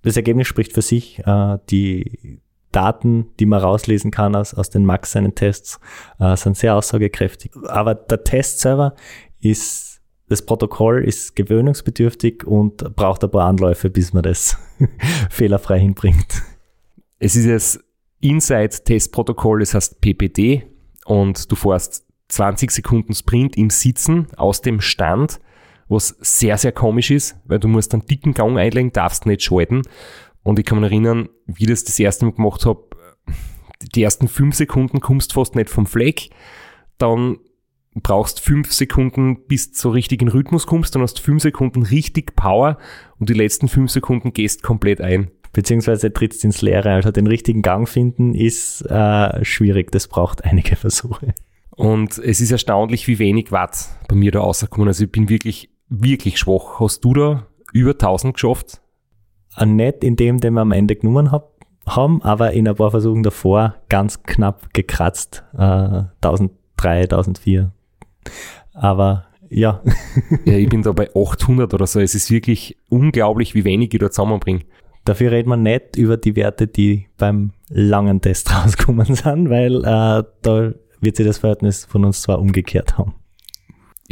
[0.03, 1.19] das Ergebnis spricht für sich.
[1.19, 2.39] Äh, die
[2.71, 5.79] Daten, die man rauslesen kann aus, aus den Max seinen Tests,
[6.19, 7.51] äh, sind sehr aussagekräftig.
[7.67, 8.95] Aber der Test selber
[9.39, 14.57] ist, das Protokoll ist gewöhnungsbedürftig und braucht ein paar Anläufe, bis man das
[15.29, 16.41] fehlerfrei hinbringt.
[17.19, 17.83] Es ist das
[18.21, 20.63] Inside-Testprotokoll, das heißt PPD
[21.05, 25.41] und du fährst 20 Sekunden Sprint im Sitzen aus dem Stand,
[25.91, 29.82] was sehr, sehr komisch ist, weil du musst einen dicken Gang einlegen, darfst nicht schalten.
[30.43, 32.88] Und ich kann mich erinnern, wie ich das das erste Mal gemacht habe,
[33.95, 36.30] die ersten fünf Sekunden kommst fast nicht vom Fleck,
[36.97, 37.38] dann
[37.95, 41.84] brauchst fünf Sekunden, bis du so richtig in Rhythmus kommst, dann hast du fünf Sekunden
[41.84, 42.77] richtig Power
[43.19, 45.32] und die letzten fünf Sekunden gehst komplett ein.
[45.54, 46.91] Beziehungsweise trittst ins Leere.
[46.91, 51.34] Also den richtigen Gang finden ist äh, schwierig, das braucht einige Versuche.
[51.71, 54.88] Und es ist erstaunlich, wie wenig Watt bei mir da rausgekommen.
[54.88, 56.80] Also ich bin wirklich, wirklich schwach.
[56.80, 58.82] Hast du da über 1000 geschafft?
[59.63, 61.51] Nicht in dem, den wir am Ende genommen hab,
[61.86, 65.43] haben, aber in ein paar Versuchen davor ganz knapp gekratzt.
[65.54, 67.71] Äh, 1003, 1004.
[68.73, 69.82] Aber ja.
[70.45, 71.99] ja, ich bin da bei 800 oder so.
[71.99, 74.62] Es ist wirklich unglaublich, wie wenig ich da zusammenbringe.
[75.04, 80.23] Dafür redet man nicht über die Werte, die beim langen Test rausgekommen sind, weil äh,
[80.41, 83.15] da wird sich das Verhältnis von uns zwar umgekehrt haben.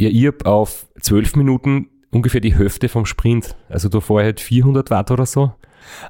[0.00, 3.54] Ja, ich habe auf zwölf Minuten ungefähr die Hälfte vom Sprint.
[3.68, 5.52] Also da vorher halt 400 Watt oder so.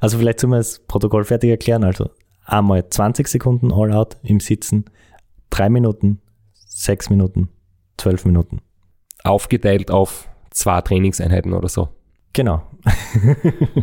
[0.01, 1.83] Also vielleicht sollen wir das Protokoll fertig erklären.
[1.83, 2.11] Also
[2.45, 4.85] einmal 20 Sekunden All-Out im Sitzen,
[5.51, 6.21] drei Minuten,
[6.53, 7.49] sechs Minuten,
[7.97, 8.61] zwölf Minuten.
[9.25, 11.89] Aufgeteilt auf zwei Trainingseinheiten oder so.
[12.33, 12.63] Genau.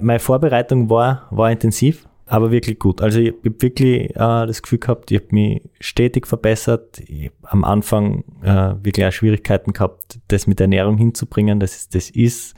[0.00, 3.00] Meine Vorbereitung war, war intensiv aber wirklich gut.
[3.00, 7.00] Also ich habe wirklich äh, das Gefühl gehabt, ich habe mich stetig verbessert.
[7.00, 11.60] Ich hab am Anfang äh, wirklich auch Schwierigkeiten gehabt, das mit Ernährung hinzubringen.
[11.60, 12.54] Das ist, das ist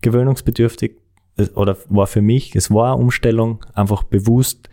[0.00, 0.92] gewöhnungsbedürftig
[1.36, 4.68] das, oder war für mich, es war eine Umstellung, einfach bewusst,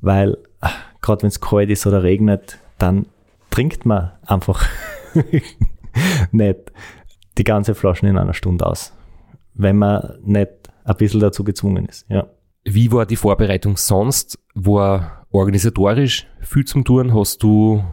[0.00, 0.68] weil äh,
[1.00, 3.06] gerade wenn es kalt ist oder regnet, dann
[3.50, 4.66] trinkt man einfach
[6.32, 6.58] nicht
[7.38, 8.92] die ganze Flasche in einer Stunde aus,
[9.54, 10.50] wenn man nicht
[10.84, 12.08] ein bisschen dazu gezwungen ist.
[12.08, 12.26] Ja.
[12.64, 14.38] Wie war die Vorbereitung sonst?
[14.54, 17.14] War organisatorisch viel zum Tun?
[17.14, 17.84] Hast du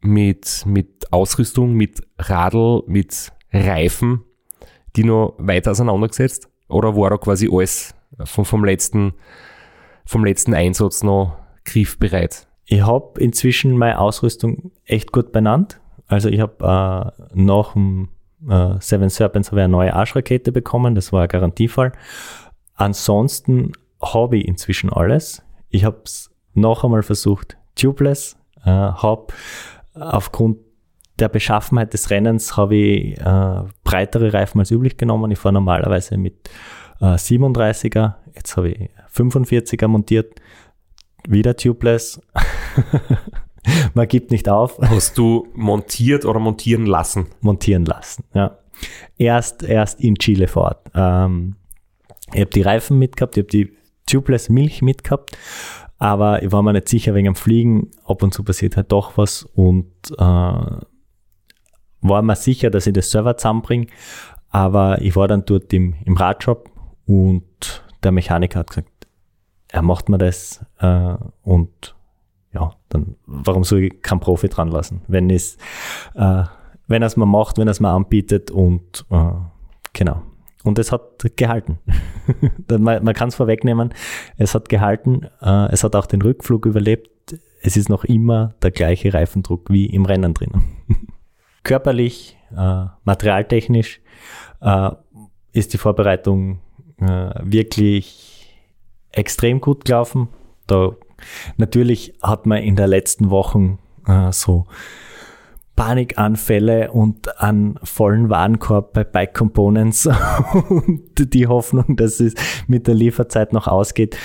[0.00, 4.24] mit, mit Ausrüstung, mit Radl, mit Reifen
[4.96, 6.48] die noch weiter auseinandergesetzt?
[6.68, 7.94] Oder war da quasi alles
[8.24, 9.12] vom, vom, letzten,
[10.04, 12.46] vom letzten Einsatz noch griffbereit?
[12.66, 15.80] Ich habe inzwischen meine Ausrüstung echt gut benannt.
[16.06, 18.08] Also ich habe äh, nach dem
[18.48, 21.92] äh, Seven Serpents habe ich eine neue Arschrakete bekommen, das war ein Garantiefall.
[22.74, 23.72] Ansonsten
[24.12, 25.42] habe ich inzwischen alles.
[25.70, 29.28] Ich habe es noch einmal versucht, tubeless, äh, habe
[29.94, 30.58] aufgrund
[31.18, 35.30] der Beschaffenheit des Rennens habe ich äh, breitere Reifen als üblich genommen.
[35.30, 36.50] Ich fahre normalerweise mit
[37.00, 40.40] äh, 37er, jetzt habe ich 45er montiert,
[41.28, 42.20] wieder tubeless.
[43.94, 44.78] Man gibt nicht auf.
[44.78, 47.28] Hast du montiert oder montieren lassen?
[47.40, 48.58] Montieren lassen, ja.
[49.16, 50.90] Erst, erst in Chile vor Ort.
[50.94, 51.56] Ähm,
[52.32, 53.72] ich habe die Reifen mitgehabt, ich habe die
[54.06, 55.36] tubeless Milch mitgehabt,
[55.98, 57.90] aber ich war mir nicht sicher wegen dem Fliegen.
[58.04, 60.22] Ab und zu passiert halt doch was und äh,
[62.00, 63.86] war mir sicher, dass ich das Server zusammenbringe.
[64.50, 66.70] Aber ich war dann dort im, im Radshop
[67.06, 68.90] und der Mechaniker hat gesagt,
[69.68, 71.96] er macht mir das äh, und
[72.52, 75.56] ja, dann warum soll ich keinen Profi dran lassen, wenn es
[76.14, 76.44] äh,
[76.86, 79.32] wenn er es mir macht, wenn er es mir anbietet und äh,
[79.92, 80.22] genau.
[80.64, 81.78] Und es hat gehalten.
[82.68, 83.94] man kann es vorwegnehmen,
[84.38, 87.10] es hat gehalten, äh, es hat auch den Rückflug überlebt.
[87.62, 90.64] Es ist noch immer der gleiche Reifendruck wie im Rennen drinnen.
[91.62, 94.00] Körperlich, äh, materialtechnisch
[94.60, 94.90] äh,
[95.52, 96.60] ist die Vorbereitung
[96.98, 98.54] äh, wirklich
[99.12, 100.28] extrem gut gelaufen.
[100.66, 100.96] Da
[101.56, 104.66] natürlich hat man in der letzten Wochen äh, so
[105.76, 110.08] Panikanfälle und einen vollen Warenkorb bei Bike Components
[110.68, 112.34] und die Hoffnung, dass es
[112.66, 114.16] mit der Lieferzeit noch ausgeht.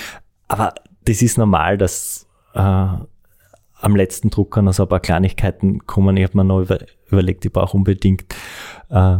[0.48, 0.74] Aber
[1.04, 6.16] das ist normal, dass äh, am letzten Drucker noch so ein paar Kleinigkeiten kommen.
[6.16, 6.78] Ich habe mir noch über,
[7.08, 8.24] überlegt, ich brauche unbedingt
[8.90, 9.18] äh,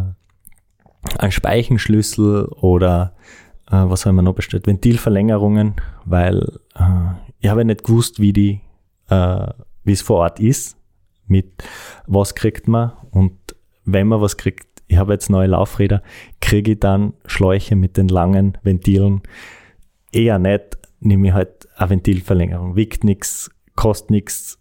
[1.18, 3.14] einen Speichenschlüssel oder
[3.70, 4.66] äh, was haben wir noch bestellt?
[4.66, 5.74] Ventilverlängerungen,
[6.04, 8.60] weil äh, ich habe nicht gewusst, wie die,
[9.08, 9.46] äh,
[9.84, 10.76] wie es vor Ort ist,
[11.30, 11.64] mit
[12.06, 13.32] was kriegt man und
[13.84, 16.02] wenn man was kriegt, ich habe jetzt neue Laufräder,
[16.40, 19.22] kriege ich dann Schläuche mit den langen Ventilen.
[20.12, 22.76] Eher nicht, nehme ich halt eine Ventilverlängerung.
[22.76, 24.58] Wiegt nichts, kostet nichts.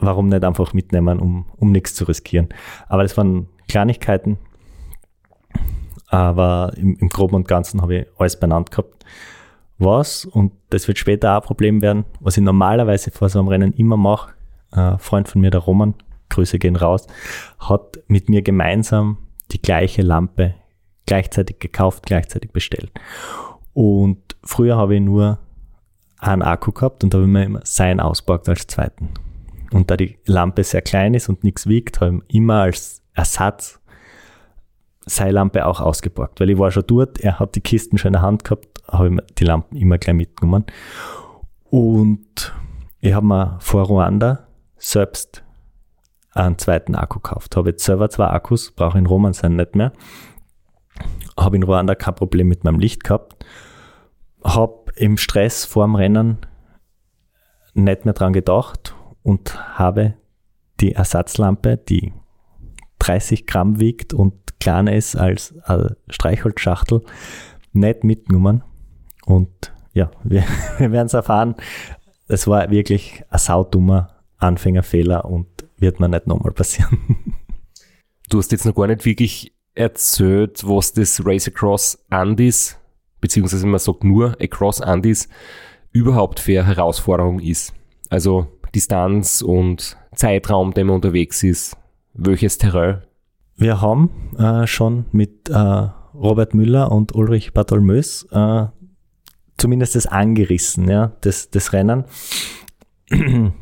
[0.00, 2.48] Warum nicht einfach mitnehmen, um, um nichts zu riskieren?
[2.88, 4.38] Aber das waren Kleinigkeiten.
[6.08, 9.04] Aber im, im Groben und Ganzen habe ich alles benannt gehabt.
[9.78, 13.48] Was, und das wird später auch ein Problem werden, was ich normalerweise vor so einem
[13.48, 14.32] Rennen immer mache,
[14.70, 15.94] ein Freund von mir, der Roman,
[16.28, 17.06] Grüße gehen raus,
[17.58, 19.18] hat mit mir gemeinsam
[19.50, 20.54] die gleiche Lampe
[21.06, 22.92] gleichzeitig gekauft, gleichzeitig bestellt.
[23.72, 25.38] Und früher habe ich nur
[26.18, 29.08] einen Akku gehabt und habe mir immer sein ausgeborgt als zweiten.
[29.72, 33.80] Und da die Lampe sehr klein ist und nichts wiegt, habe ich immer als Ersatz
[35.06, 38.14] seine Lampe auch ausgeborgt, weil ich war schon dort, er hat die Kisten schon in
[38.14, 40.64] der Hand gehabt, habe ich die Lampen immer gleich mitgenommen.
[41.70, 42.52] Und
[43.00, 44.46] ich habe mir vor Ruanda
[44.80, 45.44] selbst
[46.32, 47.56] einen zweiten Akku gekauft.
[47.56, 49.92] Habe jetzt selber zwei Akkus, brauche in Roman sein nicht mehr.
[51.38, 53.44] Habe in Ruanda kein Problem mit meinem Licht gehabt.
[54.42, 56.38] Habe im Stress vorm Rennen
[57.74, 60.14] nicht mehr dran gedacht und habe
[60.80, 62.12] die Ersatzlampe, die
[62.98, 67.02] 30 Gramm wiegt und kleiner ist als eine Streichholzschachtel,
[67.72, 68.62] nicht mitgenommen.
[69.26, 70.44] Und ja, wir,
[70.78, 71.54] wir werden es erfahren.
[72.28, 75.46] Es war wirklich ein saudummer Anfängerfehler und
[75.78, 77.34] wird mir nicht nochmal passieren.
[78.28, 82.78] Du hast jetzt noch gar nicht wirklich erzählt, was das Race Across Andes,
[83.20, 85.28] beziehungsweise man sagt nur Across Andes,
[85.92, 87.74] überhaupt für Herausforderung ist.
[88.08, 91.76] Also Distanz und Zeitraum, den man unterwegs ist,
[92.14, 93.02] welches Terrain.
[93.56, 98.66] Wir haben äh, schon mit äh, Robert Müller und Ulrich Bartholmös äh,
[99.56, 102.04] zumindest das angerissen, ja, das, das Rennen.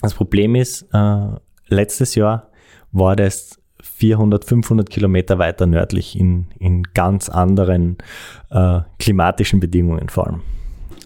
[0.00, 1.26] Das Problem ist, äh,
[1.68, 2.50] letztes Jahr
[2.90, 7.98] war das 400, 500 Kilometer weiter nördlich in, in ganz anderen
[8.50, 10.42] äh, klimatischen Bedingungen vor allem.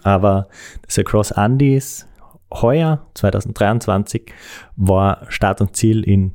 [0.02, 0.48] Aber
[0.82, 2.06] das Across Andes
[2.52, 4.32] heuer, 2023,
[4.76, 6.32] war Start und Ziel in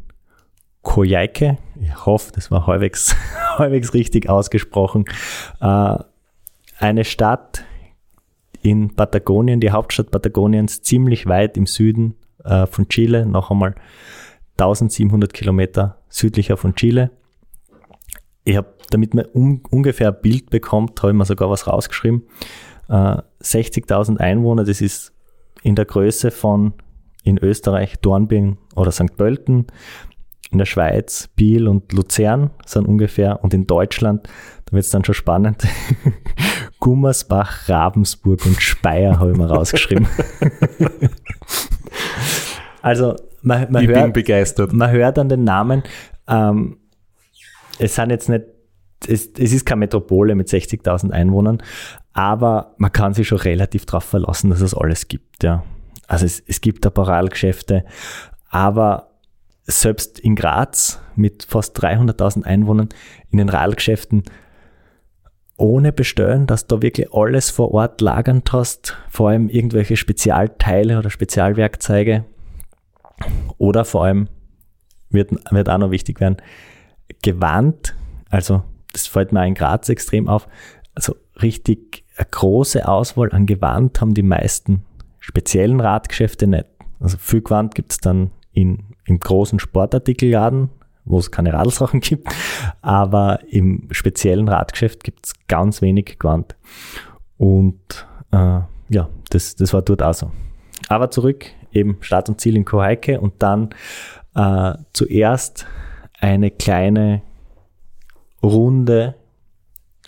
[0.82, 1.58] Coyhaique.
[1.80, 3.16] Ich hoffe, das war halbwegs,
[3.58, 5.06] halbwegs richtig ausgesprochen.
[5.62, 5.98] Äh,
[6.80, 7.64] eine Stadt
[8.62, 13.76] in Patagonien, die Hauptstadt Patagoniens, ziemlich weit im Süden äh, von Chile, noch einmal
[14.58, 17.12] 1700 Kilometer südlicher von Chile.
[18.44, 22.24] Ich habe, damit man un ungefähr ein Bild bekommt, habe ich mir sogar was rausgeschrieben.
[22.90, 25.14] Äh, 60.000 Einwohner, das ist
[25.64, 26.74] in der Größe von
[27.24, 29.16] in Österreich Dornbirn oder St.
[29.16, 29.68] Pölten,
[30.52, 34.28] in der Schweiz Biel und Luzern sind ungefähr und in Deutschland,
[34.66, 35.66] da wird es dann schon spannend,
[36.80, 40.08] Gummersbach, Ravensburg und Speyer habe ich mir rausgeschrieben.
[42.82, 44.74] also man, man, ich hört, bin begeistert.
[44.74, 45.84] man hört an den Namen,
[46.28, 46.78] ähm,
[47.80, 48.46] es sind jetzt nicht,
[49.08, 51.62] es, es ist keine Metropole mit 60.000 Einwohnern,
[52.14, 55.44] aber man kann sich schon relativ darauf verlassen, dass es alles gibt.
[55.44, 55.64] Ja.
[56.08, 57.86] Also es, es gibt ein paar Radlgeschäfte,
[58.50, 59.12] aber
[59.64, 62.90] selbst in Graz mit fast 300.000 Einwohnern
[63.30, 64.24] in den Radlgeschäften
[65.58, 71.10] ohne bestellen, dass du wirklich alles vor Ort lagern hast, vor allem irgendwelche Spezialteile oder
[71.10, 72.26] Spezialwerkzeuge
[73.58, 74.28] oder vor allem
[75.10, 76.38] wird, wird auch noch wichtig werden,
[77.22, 77.96] gewandt,
[78.30, 78.64] also
[78.94, 80.48] das fällt mir in Graz extrem auf,
[80.96, 84.86] also richtig eine große Auswahl an Gewand haben die meisten
[85.20, 86.66] speziellen Radgeschäfte nicht.
[87.00, 90.70] Also viel Gewand gibt es dann in, im großen Sportartikelladen,
[91.06, 92.28] wo es keine Radlsachen gibt,
[92.82, 96.56] aber im speziellen Radgeschäft gibt es ganz wenig Gewand.
[97.38, 100.32] Und äh, ja, das, das war dort auch so.
[100.88, 103.70] Aber zurück, eben Start und Ziel in Kohaike und dann
[104.36, 105.66] äh, zuerst
[106.20, 107.22] eine kleine
[108.44, 109.16] Runde,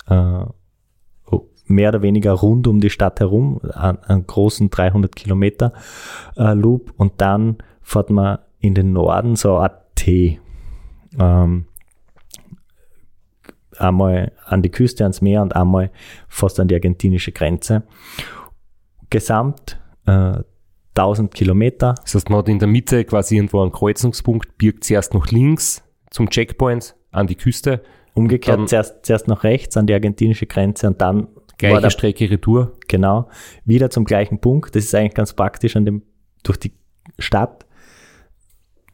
[0.08, 0.44] äh,
[1.66, 5.72] mehr oder weniger rund um die Stadt herum, einen großen 300 Kilometer
[6.36, 10.40] äh, Loop und dann fährt man in den Norden so eine T.
[11.18, 11.66] Ähm,
[13.78, 15.90] einmal an die Küste, ans Meer und einmal
[16.28, 17.82] fast an die argentinische Grenze.
[19.10, 20.40] Gesamt äh,
[20.96, 21.94] 1000 Kilometer.
[22.02, 25.82] Das heißt, man hat in der Mitte quasi irgendwo einen Kreuzungspunkt, birgt zuerst nach links
[26.10, 27.82] zum Checkpoint an die Küste.
[28.14, 31.28] Umgekehrt dann zuerst, zuerst nach rechts an die argentinische Grenze und dann
[31.58, 32.72] gleiche der, Strecke Retour.
[32.86, 33.28] Genau,
[33.64, 34.74] wieder zum gleichen Punkt.
[34.76, 36.02] Das ist eigentlich ganz praktisch an dem,
[36.44, 36.72] durch die
[37.18, 37.66] Stadt,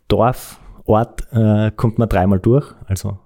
[0.09, 2.75] Dorf, Ort äh, kommt man dreimal durch.
[2.87, 3.19] Also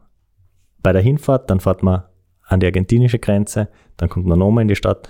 [0.83, 2.03] bei der Hinfahrt, dann fährt man
[2.47, 5.09] an die argentinische Grenze, dann kommt man nochmal in die Stadt,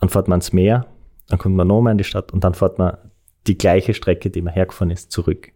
[0.00, 0.86] dann fährt man ans Meer,
[1.30, 2.98] dann kommt man nochmal in die Stadt und dann fährt man
[3.46, 5.52] die gleiche Strecke, die man hergefahren ist, zurück.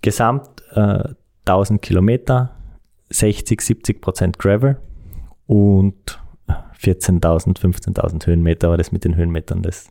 [0.00, 1.10] Gesamt äh,
[1.44, 2.56] 1000 Kilometer,
[3.10, 4.78] 60, 70 Prozent Gravel
[5.46, 6.20] und
[6.80, 9.88] 14.000, 15.000 Höhenmeter, aber das mit den Höhenmetern, das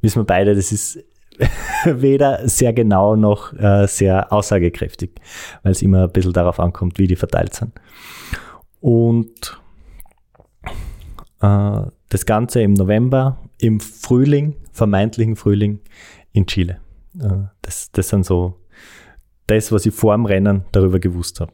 [0.00, 0.98] wissen wir beide, das ist
[1.84, 5.12] weder sehr genau noch äh, sehr aussagekräftig,
[5.62, 7.72] weil es immer ein bisschen darauf ankommt, wie die verteilt sind.
[8.80, 9.60] Und
[11.40, 11.82] äh,
[12.12, 15.80] das Ganze im November, im Frühling, vermeintlichen Frühling
[16.32, 16.78] in Chile.
[17.18, 18.58] Äh, das, das sind so
[19.46, 21.52] das, was ich vor dem Rennen darüber gewusst habe.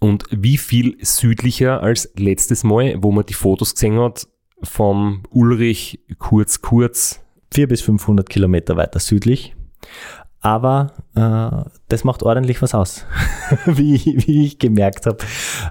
[0.00, 4.26] Und wie viel südlicher als letztes Mal, wo man die Fotos gesehen hat
[4.62, 7.20] vom Ulrich Kurz Kurz?
[7.52, 9.54] 400 bis 500 Kilometer weiter südlich.
[10.42, 13.04] Aber äh, das macht ordentlich was aus,
[13.66, 15.18] wie, wie ich gemerkt habe.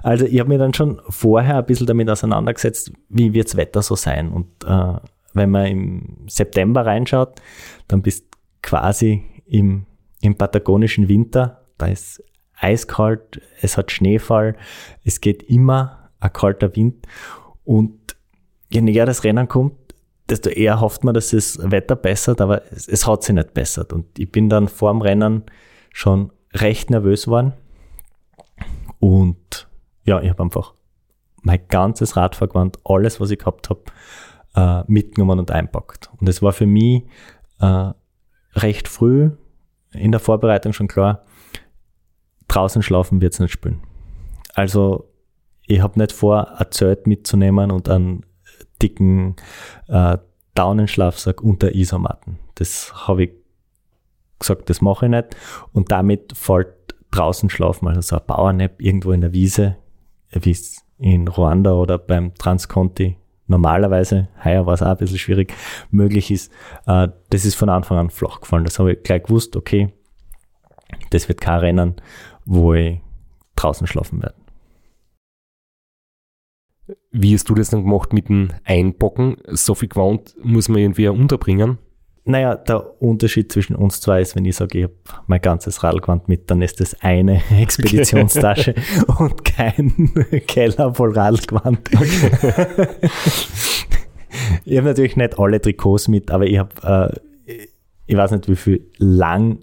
[0.02, 3.82] Also ich habe mir dann schon vorher ein bisschen damit auseinandergesetzt, wie wird das Wetter
[3.82, 4.30] so sein.
[4.30, 4.94] Und äh,
[5.34, 7.40] wenn man im September reinschaut,
[7.88, 8.26] dann bist
[8.62, 9.86] quasi im,
[10.20, 11.62] im patagonischen Winter.
[11.76, 12.22] Da ist
[12.56, 14.56] eiskalt, es hat Schneefall,
[15.04, 17.06] es geht immer ein kalter Wind.
[17.64, 18.16] Und
[18.70, 19.74] je näher das Rennen kommt,
[20.30, 23.92] desto eher hofft man, dass das Wetter bessert, aber es, es hat sich nicht bessert.
[23.92, 25.44] Und ich bin dann vor dem Rennen
[25.92, 27.52] schon recht nervös geworden.
[28.98, 29.68] Und
[30.04, 30.74] ja, ich habe einfach
[31.42, 33.82] mein ganzes Radfahrgewand, alles, was ich gehabt habe,
[34.54, 36.10] äh, mitgenommen und einpackt.
[36.18, 37.04] Und es war für mich
[37.60, 37.92] äh,
[38.54, 39.30] recht früh
[39.92, 41.24] in der Vorbereitung schon klar,
[42.48, 43.80] draußen schlafen wird es nicht spielen.
[44.54, 45.08] Also
[45.66, 48.24] ich habe nicht vor, ein Zelt mitzunehmen und einen
[48.82, 49.36] dicken
[49.88, 50.18] äh,
[50.54, 52.38] Daunenschlafsack unter Isomatten.
[52.56, 53.30] Das habe ich
[54.38, 55.36] gesagt, das mache ich nicht.
[55.72, 56.68] Und damit fällt
[57.10, 59.76] draußen schlafen, also so ein Powernap irgendwo in der Wiese,
[60.30, 63.16] wie es in Ruanda oder beim Transconti
[63.50, 65.52] normalerweise, heuer war es auch ein bisschen schwierig,
[65.90, 66.52] möglich ist,
[66.86, 68.64] äh, das ist von Anfang an flach gefallen.
[68.64, 69.92] Das habe ich gleich gewusst, okay,
[71.10, 71.96] das wird kein Rennen,
[72.44, 73.00] wo ich
[73.56, 74.36] draußen schlafen werde.
[77.10, 79.36] Wie hast du das dann gemacht mit dem Einbocken?
[79.46, 81.78] So viel Gewand muss man irgendwie unterbringen?
[82.24, 84.94] Naja, der Unterschied zwischen uns zwei ist, wenn ich sage, ich habe
[85.26, 88.74] mein ganzes Radlgewand mit, dann ist das eine Expeditionstasche
[89.08, 89.24] okay.
[89.24, 90.12] und kein
[90.46, 91.90] Keller voll Radlgewand.
[91.94, 92.88] Okay.
[94.64, 97.14] ich habe natürlich nicht alle Trikots mit, aber ich habe,
[97.46, 97.56] äh,
[98.06, 99.58] ich weiß nicht, wie viel lange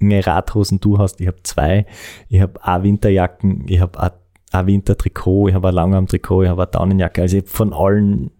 [0.00, 1.20] Radhosen du hast.
[1.20, 1.86] Ich habe zwei.
[2.28, 4.10] Ich habe auch Winterjacken, ich habe auch
[4.52, 7.22] ein Wintertrikot, ich habe ein Langarm-Trikot, ich habe eine Daunenjacke.
[7.22, 8.30] Also ich habe von allen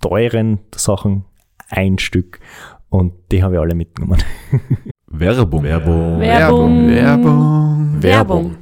[0.00, 1.24] teuren Sachen
[1.68, 2.40] ein Stück
[2.88, 4.22] und die habe ich alle mitgenommen.
[5.06, 5.62] Werbung.
[5.62, 6.20] Werbung.
[6.20, 6.88] Werbung.
[6.88, 8.02] Werbung.
[8.02, 8.56] Werbung.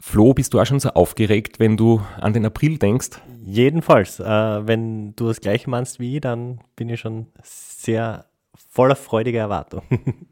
[0.00, 3.10] Flo, bist du auch schon so aufgeregt, wenn du an den April denkst?
[3.44, 4.18] Jedenfalls.
[4.18, 8.26] Äh, wenn du das gleiche meinst wie ich, dann bin ich schon sehr
[8.68, 9.82] voller freudiger Erwartung.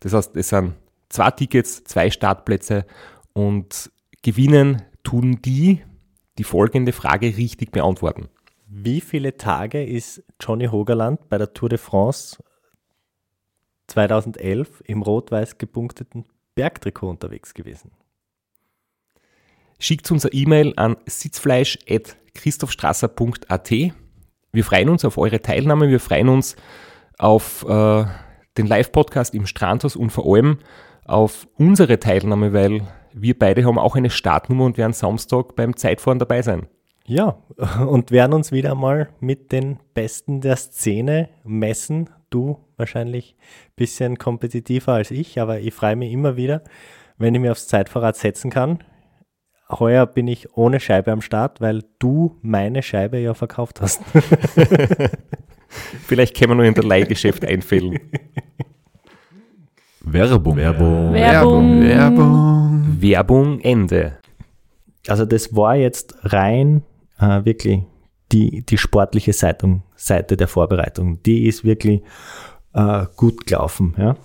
[0.00, 0.74] Das heißt, es sind
[1.08, 2.84] zwei Tickets, zwei Startplätze
[3.32, 3.92] und
[4.22, 5.82] gewinnen tun die,
[6.38, 8.28] die folgende Frage richtig beantworten.
[8.66, 12.40] Wie viele Tage ist Johnny Hogerland bei der Tour de France
[13.88, 16.24] 2011 im rot-weiß gepunkteten
[16.54, 17.90] Bergtrikot unterwegs gewesen.
[19.78, 23.70] Schickt unser E-Mail an sitzfleisch.christophstrasser.at.
[24.52, 26.56] Wir freuen uns auf eure Teilnahme, wir freuen uns
[27.18, 28.04] auf äh,
[28.60, 30.58] den Live-Podcast im Strandhaus und vor allem
[31.04, 32.82] auf unsere Teilnahme, weil
[33.12, 36.66] wir beide haben auch eine Startnummer und werden Samstag beim Zeitfahren dabei sein.
[37.06, 37.42] Ja,
[37.86, 44.18] und werden uns wieder mal mit den Besten der Szene messen du wahrscheinlich ein bisschen
[44.18, 46.62] kompetitiver als ich, aber ich freue mich immer wieder,
[47.18, 48.84] wenn ich mir aufs Zeitfahrrad setzen kann.
[49.68, 54.02] Heuer bin ich ohne Scheibe am Start, weil du meine Scheibe ja verkauft hast.
[56.06, 57.98] Vielleicht können wir nur in der Leihgeschäft einfällen.
[60.00, 60.56] Werbung.
[60.56, 61.12] Werbung.
[61.12, 61.82] Werbung.
[61.82, 62.96] Werbung.
[63.00, 64.18] Werbung Ende.
[65.08, 66.82] Also das war jetzt rein
[67.18, 67.82] äh, wirklich
[68.32, 72.02] die, die sportliche Seite, Seite der Vorbereitung, die ist wirklich
[72.74, 73.94] äh, gut gelaufen.
[73.98, 74.16] Ja.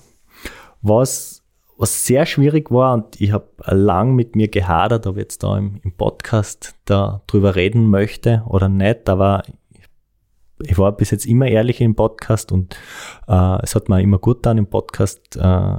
[0.81, 1.43] Was,
[1.77, 5.57] was sehr schwierig war, und ich habe lang mit mir gehadert, ob ich jetzt da
[5.57, 9.43] im, im Podcast darüber reden möchte oder nicht, aber
[10.63, 12.77] ich war bis jetzt immer ehrlich im Podcast und
[13.27, 15.77] äh, es hat mir immer gut dann im Podcast äh,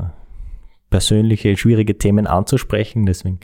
[0.91, 3.07] persönliche, schwierige Themen anzusprechen.
[3.07, 3.41] Deswegen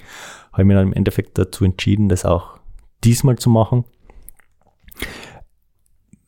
[0.52, 2.58] habe ich mich dann im Endeffekt dazu entschieden, das auch
[3.02, 3.84] diesmal zu machen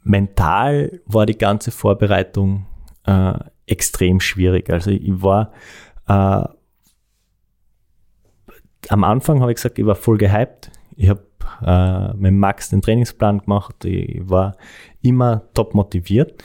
[0.04, 2.66] mental war die ganze Vorbereitung
[3.06, 3.34] äh,
[3.66, 4.70] extrem schwierig.
[4.70, 5.52] Also ich war
[6.06, 6.44] äh,
[8.90, 10.70] am Anfang habe ich gesagt, ich war voll gehypt.
[10.94, 11.23] Ich habe
[11.64, 13.84] äh, mit Max den Trainingsplan gemacht.
[13.84, 14.56] Ich war
[15.02, 16.42] immer top motiviert.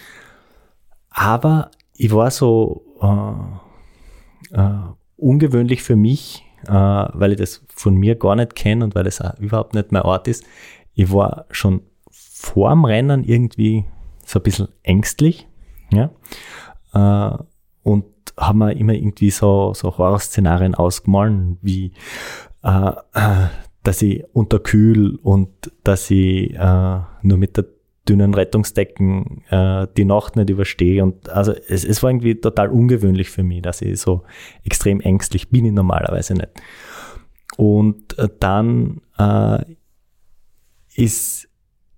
[1.09, 4.79] Aber ich war so äh, äh,
[5.17, 9.21] ungewöhnlich für mich, äh, weil ich das von mir gar nicht kenne und weil es
[9.39, 10.45] überhaupt nicht mein Ort ist.
[10.93, 11.81] Ich war schon
[12.11, 13.85] vorm Rennen irgendwie
[14.25, 15.47] so ein bisschen ängstlich.
[15.91, 16.11] Ja?
[16.93, 17.37] Äh,
[17.83, 18.05] und
[18.37, 21.93] haben wir immer irgendwie so, so Horrorszenarien ausgemahlen, wie
[22.63, 22.91] äh,
[23.83, 25.49] dass ich unterkühl und
[25.83, 27.65] dass ich äh, nur mit der
[28.07, 31.03] dünnen Rettungsdecken äh, die Nacht nicht überstehe.
[31.03, 34.23] Und also es, es war irgendwie total ungewöhnlich für mich, dass ich so
[34.63, 36.49] extrem ängstlich bin ich normalerweise nicht.
[37.57, 39.63] Und äh, dann äh,
[40.95, 41.47] ist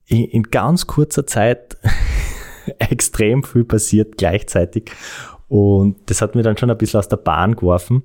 [0.07, 1.77] in ganz kurzer Zeit
[2.79, 4.91] extrem viel passiert gleichzeitig.
[5.47, 8.03] Und das hat mir dann schon ein bisschen aus der Bahn geworfen.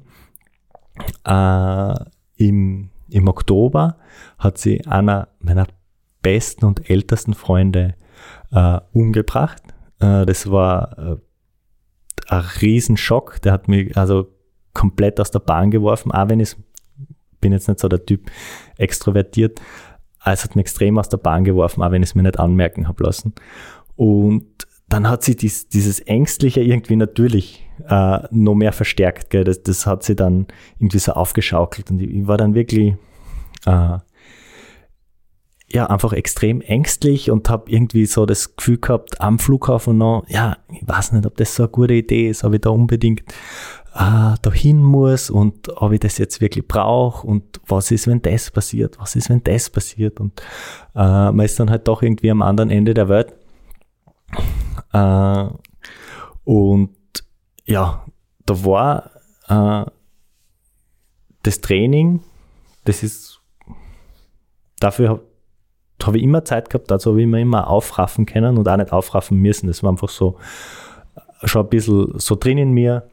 [1.24, 1.94] Äh,
[2.36, 3.98] im, Im Oktober
[4.38, 5.66] hat sie einer meiner
[6.22, 7.94] besten und ältesten Freunde
[8.52, 9.62] äh, umgebracht.
[10.00, 11.16] Äh, das war äh,
[12.28, 13.40] ein Riesenschock.
[13.42, 14.28] Der hat mich also
[14.72, 16.56] komplett aus der Bahn geworfen, auch wenn ich
[17.40, 18.30] bin jetzt nicht so der Typ
[18.76, 19.60] extrovertiert.
[20.24, 22.88] Es hat mich extrem aus der Bahn geworfen, auch wenn ich es mir nicht anmerken
[22.88, 23.34] habe lassen.
[23.94, 24.66] Und
[24.96, 29.28] dann hat sie dies, dieses Ängstliche irgendwie natürlich äh, noch mehr verstärkt.
[29.28, 29.44] Gell?
[29.44, 30.46] Das, das hat sie dann
[30.78, 31.90] irgendwie so aufgeschaukelt.
[31.90, 32.94] Und ich, war dann wirklich
[33.66, 33.98] äh,
[35.68, 40.56] ja einfach extrem ängstlich und habe irgendwie so das Gefühl gehabt am Flughafen noch, ja,
[40.72, 43.20] ich weiß nicht, ob das so eine gute Idee ist, ob ich da unbedingt
[43.94, 48.50] äh, dahin muss und ob ich das jetzt wirklich brauche und was ist, wenn das
[48.50, 50.40] passiert, was ist, wenn das passiert und
[50.94, 53.34] äh, man ist dann halt doch irgendwie am anderen Ende der Welt
[54.96, 55.48] äh,
[56.44, 56.96] und
[57.64, 58.04] ja,
[58.46, 59.10] da war
[59.48, 59.90] äh,
[61.42, 62.20] das Training,
[62.84, 63.40] das ist,
[64.80, 65.22] dafür habe
[66.02, 68.92] hab ich immer Zeit gehabt, dazu habe ich immer, immer aufraffen können und auch nicht
[68.92, 69.66] aufraffen müssen.
[69.66, 70.38] Das war einfach so,
[71.44, 73.08] schon ein bisschen so drin in mir.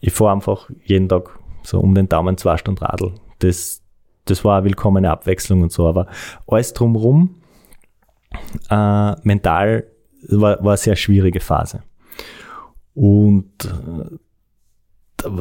[0.00, 3.12] Ich fahre einfach jeden Tag so um den Daumen zwei Stunden Radl.
[3.40, 3.82] Das,
[4.24, 6.06] das war eine willkommene Abwechslung und so, aber
[6.46, 7.36] alles drumherum,
[8.70, 9.84] äh, mental
[10.28, 11.82] war, war eine sehr schwierige Phase.
[12.94, 14.16] Und äh,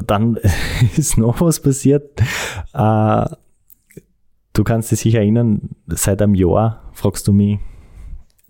[0.06, 0.38] dann
[0.98, 2.22] ist noch was passiert.
[2.74, 3.26] Äh,
[4.54, 7.60] du kannst dich sicher erinnern, seit einem Jahr fragst du mich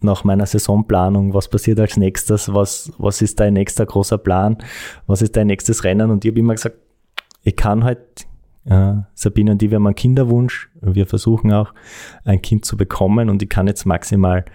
[0.01, 4.57] nach meiner Saisonplanung, was passiert als nächstes, was, was ist dein nächster großer Plan,
[5.07, 6.11] was ist dein nächstes Rennen?
[6.11, 6.77] Und ich habe immer gesagt,
[7.43, 7.99] ich kann halt,
[8.65, 11.73] äh, Sabine und die, wir haben einen Kinderwunsch, wir versuchen auch
[12.23, 14.45] ein Kind zu bekommen und ich kann jetzt maximal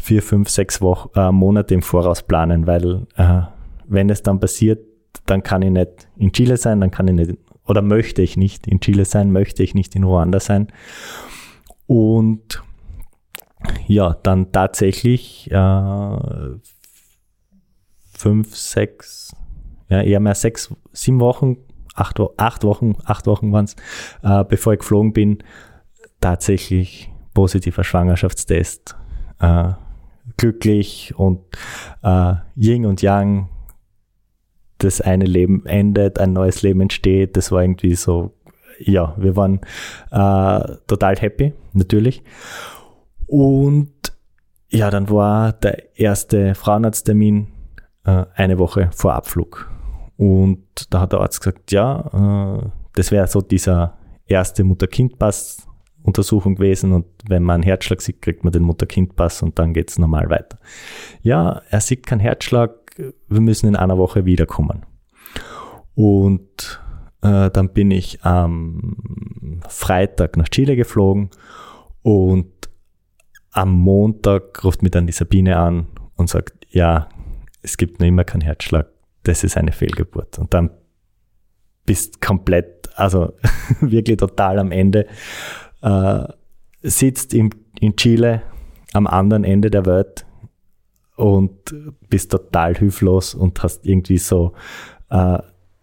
[0.00, 3.42] vier, fünf, sechs Wochen, äh, Monate im Voraus planen, weil äh,
[3.86, 4.80] wenn es dann passiert,
[5.26, 8.66] dann kann ich nicht in Chile sein, dann kann ich nicht, oder möchte ich nicht
[8.66, 10.68] in Chile sein, möchte ich nicht in Ruanda sein.
[11.86, 12.62] Und
[13.86, 16.18] ja, dann tatsächlich äh,
[18.12, 19.34] fünf, sechs,
[19.88, 21.58] ja, eher mehr sechs, sieben Wochen,
[21.94, 23.76] acht, acht Wochen, acht Wochen waren es,
[24.22, 25.38] äh, bevor ich geflogen bin,
[26.20, 28.96] tatsächlich positiver Schwangerschaftstest.
[29.40, 29.72] Äh,
[30.36, 31.40] glücklich und
[32.02, 33.48] äh, Yin und Yang.
[34.78, 37.36] Das eine Leben endet, ein neues Leben entsteht.
[37.36, 38.32] Das war irgendwie so,
[38.78, 39.60] ja, wir waren
[40.10, 42.22] äh, total happy, natürlich.
[43.26, 43.92] Und
[44.70, 47.48] ja, dann war der erste Frauenarzttermin
[48.04, 49.70] äh, eine Woche vor Abflug.
[50.16, 55.66] Und da hat der Arzt gesagt, ja, äh, das wäre so dieser erste Mutter-Kind-Pass,
[56.02, 59.90] Untersuchung gewesen und wenn man einen Herzschlag sieht, kriegt man den Mutter-Kind-Pass und dann geht
[59.90, 60.58] es normal weiter.
[61.22, 62.72] Ja, er sieht keinen Herzschlag,
[63.28, 64.86] wir müssen in einer Woche wiederkommen.
[65.94, 66.80] Und
[67.22, 71.30] äh, dann bin ich am Freitag nach Chile geflogen
[72.02, 72.50] und
[73.52, 75.86] am Montag ruft mir dann die Sabine an
[76.16, 77.08] und sagt, ja,
[77.62, 78.88] es gibt noch immer keinen Herzschlag,
[79.24, 80.38] das ist eine Fehlgeburt.
[80.38, 80.70] Und dann
[81.84, 83.34] bist komplett, also
[83.80, 85.06] wirklich total am Ende
[85.82, 86.24] äh,
[86.82, 87.50] sitzt in,
[87.80, 88.42] in Chile
[88.92, 90.26] am anderen Ende der Welt
[91.16, 91.52] und
[92.08, 94.52] bist total hilflos und hast irgendwie so
[95.10, 95.38] äh,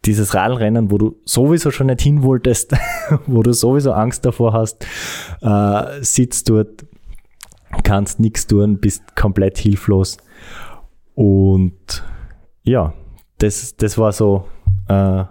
[0.05, 2.73] dieses Radlrennen, wo du sowieso schon nicht hin wolltest,
[3.27, 4.85] wo du sowieso Angst davor hast,
[5.41, 6.85] äh, sitzt dort,
[7.83, 10.17] kannst nichts tun, bist komplett hilflos.
[11.13, 12.03] Und
[12.63, 12.93] ja,
[13.37, 14.47] das, das war so
[14.87, 15.23] äh,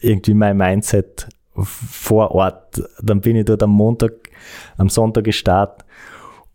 [0.00, 2.82] irgendwie mein Mindset vor Ort.
[3.02, 4.12] Dann bin ich dort am Montag,
[4.76, 5.86] am Sonntag gestartet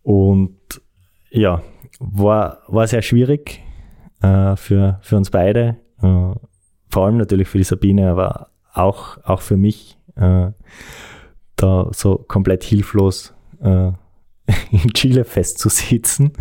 [0.03, 0.57] und
[1.29, 1.61] ja,
[1.99, 3.61] war, war sehr schwierig
[4.21, 5.77] äh, für, für uns beide.
[6.01, 6.33] Äh,
[6.89, 10.51] vor allem natürlich für die Sabine, aber auch, auch für mich, äh,
[11.55, 13.91] da so komplett hilflos äh,
[14.71, 16.33] in Chile festzusitzen.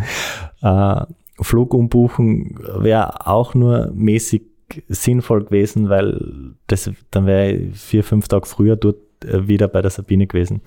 [0.61, 1.05] Äh,
[1.39, 4.43] Flug umbuchen wäre auch nur mäßig
[4.87, 9.81] sinnvoll gewesen, weil das, dann wäre ich vier, fünf Tage früher dort äh, wieder bei
[9.81, 10.61] der Sabine gewesen.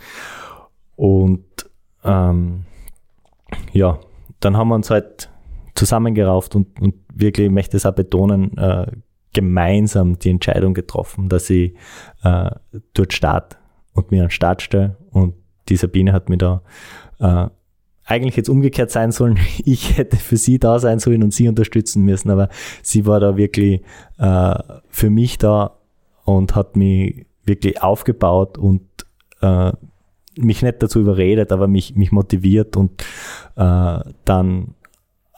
[0.96, 1.44] Und
[2.04, 2.64] ähm,
[3.72, 3.98] ja,
[4.40, 5.30] dann haben wir uns halt
[5.74, 8.86] zusammengerauft und, und wirklich, ich möchte es auch betonen, äh,
[9.32, 11.74] gemeinsam die Entscheidung getroffen, dass ich
[12.22, 12.50] äh,
[12.94, 13.56] dort starte
[13.92, 14.96] und mir an den Start stelle.
[15.10, 15.34] Und
[15.68, 16.62] die Sabine hat mir da
[17.18, 17.48] äh,
[18.04, 19.38] eigentlich jetzt umgekehrt sein sollen.
[19.64, 22.48] Ich hätte für sie da sein sollen und sie unterstützen müssen, aber
[22.82, 23.82] sie war da wirklich
[24.18, 24.54] äh,
[24.88, 25.78] für mich da
[26.24, 28.82] und hat mich wirklich aufgebaut und
[29.40, 29.72] äh,
[30.36, 33.02] mich nicht dazu überredet, aber mich, mich motiviert und
[33.56, 34.74] äh, dann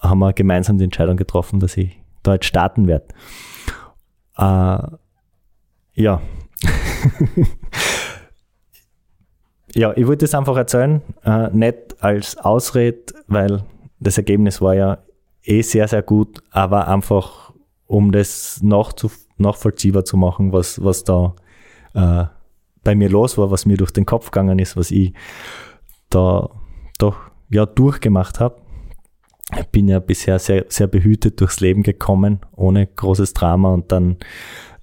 [0.00, 3.06] haben wir gemeinsam die Entscheidung getroffen, dass ich da jetzt starten werde.
[4.36, 4.96] Äh,
[5.94, 6.20] ja.
[9.76, 13.62] ja, ich wollte es einfach erzählen, äh, nicht als Ausrede, weil
[14.00, 14.98] das Ergebnis war ja
[15.44, 17.52] eh sehr, sehr gut, aber einfach,
[17.86, 21.34] um das nachvollziehbar zu machen, was, was da
[21.94, 22.24] äh,
[22.82, 25.12] bei mir los war, was mir durch den Kopf gegangen ist, was ich
[26.08, 26.48] da
[26.98, 27.16] doch
[27.50, 28.62] ja durchgemacht habe.
[29.72, 34.16] bin ja bisher sehr, sehr behütet durchs Leben gekommen, ohne großes Drama und dann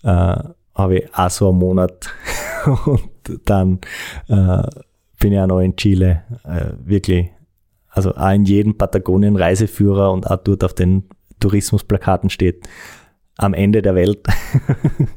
[0.04, 0.36] äh,
[0.76, 2.10] habe ich auch so einen Monat
[2.86, 3.10] und
[3.46, 3.80] dann
[4.28, 4.64] äh,
[5.20, 7.30] bin ich auch noch in Chile, äh, wirklich,
[7.90, 11.04] also auch in jedem Patagonien-Reiseführer und auch dort auf den
[11.40, 12.68] Tourismusplakaten steht,
[13.38, 14.26] am Ende der Welt.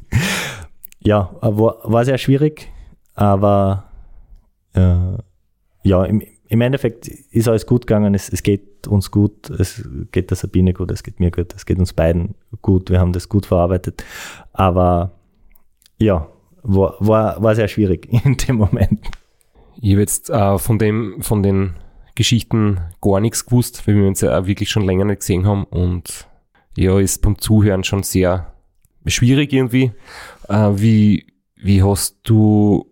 [0.99, 2.71] ja, war, war sehr schwierig,
[3.15, 3.85] aber
[4.73, 5.17] äh,
[5.83, 10.29] ja, im, im Endeffekt ist alles gut gegangen, es, es geht uns gut, es geht
[10.29, 13.27] der Sabine gut, es geht mir gut, es geht uns beiden gut, wir haben das
[13.27, 14.03] gut verarbeitet.
[14.53, 15.16] Aber
[15.97, 16.27] ja,
[16.63, 18.99] war, war, war sehr schwierig in dem Moment.
[19.79, 21.75] Ich habe jetzt äh, von, dem, von den
[22.15, 25.65] Geschichten gar nichts gewusst, weil wir uns ja auch wirklich schon länger nicht gesehen haben
[25.65, 26.27] und
[26.75, 28.53] ja, ist beim Zuhören schon sehr
[29.05, 29.91] schwierig irgendwie.
[30.47, 32.91] Äh, wie, wie hast du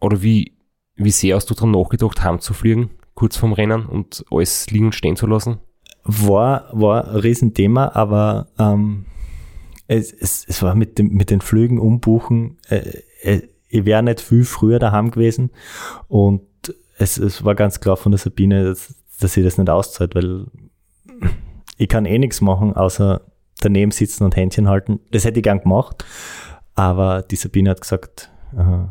[0.00, 0.56] oder wie
[0.96, 5.16] wie sehr hast du daran nachgedacht, heimzufliegen, kurz vorm Rennen und alles liegen und stehen
[5.16, 5.58] zu lassen?
[6.04, 9.04] War, war ein Riesenthema, aber ähm,
[9.88, 12.58] es, es, es war mit, dem, mit den Flügen umbuchen.
[12.68, 15.50] Äh, äh, ich wäre nicht viel früher daheim gewesen
[16.08, 16.42] und
[16.98, 20.46] es, es war ganz klar von der Sabine, dass, dass sie das nicht auszahlt, weil
[21.76, 23.22] ich kann eh nichts machen, außer
[23.60, 25.00] daneben sitzen und Händchen halten.
[25.10, 26.04] Das hätte ich gern gemacht,
[26.74, 28.86] aber die Sabine hat gesagt, äh,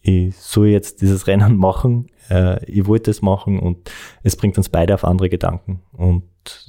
[0.00, 3.90] ich soll jetzt dieses Rennen machen, äh, ich wollte es machen und
[4.22, 5.82] es bringt uns beide auf andere Gedanken.
[5.92, 6.24] Und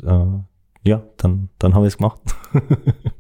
[0.05, 2.21] äh, ja, dann, dann habe ich es gemacht.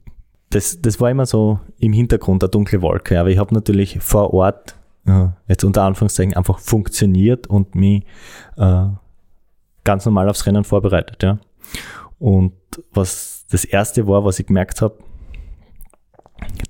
[0.55, 4.33] das, das war immer so im Hintergrund eine dunkle Wolke, aber ich habe natürlich vor
[4.33, 4.75] Ort
[5.05, 8.05] äh, jetzt unter Anführungszeichen einfach funktioniert und mich
[8.55, 8.85] äh,
[9.83, 11.21] ganz normal aufs Rennen vorbereitet.
[11.23, 11.39] Ja.
[12.19, 12.53] Und
[12.93, 14.97] was das erste war, was ich gemerkt habe,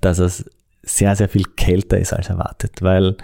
[0.01, 0.49] dass es
[0.81, 3.15] sehr, sehr viel kälter ist als erwartet, weil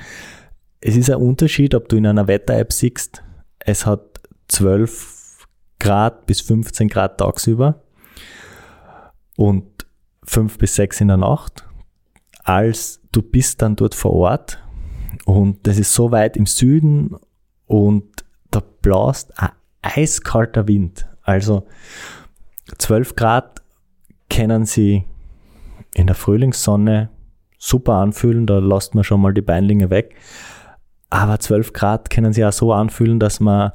[0.80, 3.24] es ist ein Unterschied, ob du in einer Wetter-App siehst,
[3.58, 5.48] es hat 12
[5.80, 7.82] Grad bis 15 Grad tagsüber
[9.38, 9.71] und
[10.26, 11.66] 5 bis 6 in der Nacht,
[12.44, 14.64] als du bist dann dort vor Ort
[15.26, 17.16] und das ist so weit im Süden
[17.66, 18.06] und
[18.50, 19.50] da blast ein
[19.82, 21.08] eiskalter Wind.
[21.24, 21.68] Also
[22.78, 23.62] 12 Grad
[24.30, 25.06] kennen sie
[25.96, 27.10] in der Frühlingssonne
[27.58, 30.16] super anfühlen, da lasst man schon mal die Beinlinge weg.
[31.10, 33.72] Aber 12 Grad können sich auch so anfühlen, dass man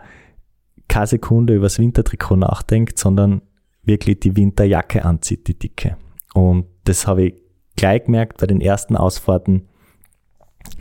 [0.88, 3.42] keine Sekunde über das Wintertrikot nachdenkt, sondern
[3.82, 5.96] wirklich die Winterjacke anzieht, die dicke.
[6.36, 7.34] Und das habe ich
[7.76, 9.68] gleich gemerkt bei den ersten Ausfahrten.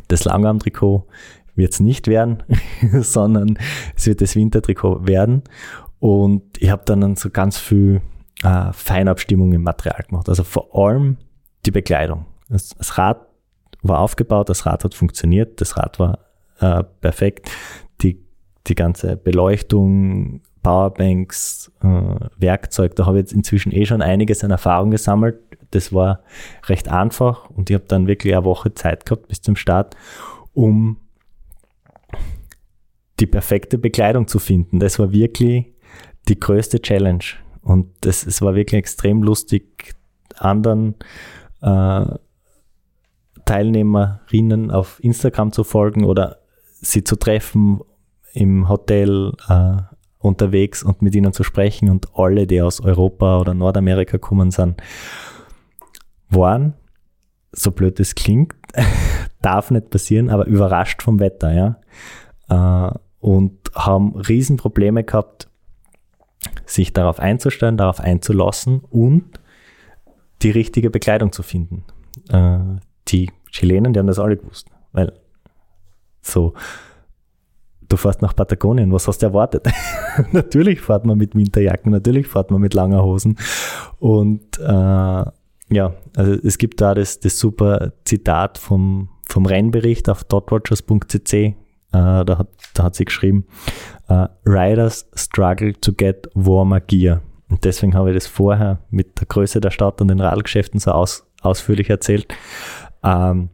[0.10, 1.08] Das Langarmtrikot
[1.56, 2.43] wird es nicht werden,
[2.91, 3.58] sondern
[3.95, 5.43] es wird das Wintertrikot werden.
[5.99, 8.01] Und ich habe dann so ganz viel
[8.43, 10.28] äh, Feinabstimmung im Material gemacht.
[10.28, 11.16] Also vor allem
[11.66, 12.26] die Bekleidung.
[12.49, 13.26] Das, das Rad
[13.82, 16.20] war aufgebaut, das Rad hat funktioniert, das Rad war
[16.60, 17.49] äh, perfekt.
[18.01, 18.22] Die,
[18.68, 24.49] die ganze Beleuchtung, Powerbanks, äh, Werkzeug, da habe ich jetzt inzwischen eh schon einiges an
[24.49, 25.38] Erfahrung gesammelt.
[25.70, 26.22] Das war
[26.66, 29.95] recht einfach und ich habe dann wirklich eine Woche Zeit gehabt bis zum Start,
[30.53, 30.97] um
[33.20, 34.80] die perfekte Bekleidung zu finden.
[34.80, 35.68] Das war wirklich
[36.28, 37.24] die größte Challenge.
[37.61, 39.93] Und das, es war wirklich extrem lustig,
[40.36, 40.95] anderen
[41.61, 42.05] äh,
[43.45, 46.39] Teilnehmerinnen auf Instagram zu folgen oder
[46.82, 47.82] sie zu treffen
[48.34, 49.95] im Hotel äh,
[50.26, 54.82] unterwegs und mit ihnen zu sprechen und alle, die aus Europa oder Nordamerika kommen sind,
[56.30, 56.73] waren,
[57.51, 58.53] so blöd es klingt,
[59.41, 61.80] darf nicht passieren, aber überrascht vom Wetter, ja.
[62.49, 65.49] Äh, und haben Riesenprobleme gehabt,
[66.65, 69.39] sich darauf einzustellen, darauf einzulassen und
[70.41, 71.86] die richtige Bekleidung zu finden.
[72.30, 74.69] Äh, die Chilenen, die haben das alle gewusst.
[74.91, 75.13] Weil
[76.21, 76.53] so,
[77.96, 79.68] du fährst nach Patagonien, was hast du erwartet?
[80.32, 83.38] natürlich fährt man mit Winterjacken, natürlich fährt man mit langer Hosen.
[84.00, 85.24] Und äh,
[85.70, 91.34] ja, also es gibt da das, das super Zitat vom, vom Rennbericht auf dotwatchers.cc.
[91.34, 91.56] Äh,
[91.91, 93.46] da, hat, da hat sie geschrieben,
[94.10, 97.22] uh, Riders struggle to get warmer gear.
[97.50, 100.91] Und deswegen habe ich das vorher mit der Größe der Stadt und den Radgeschäften so
[100.91, 102.28] aus, ausführlich erzählt.
[103.04, 103.50] Ähm,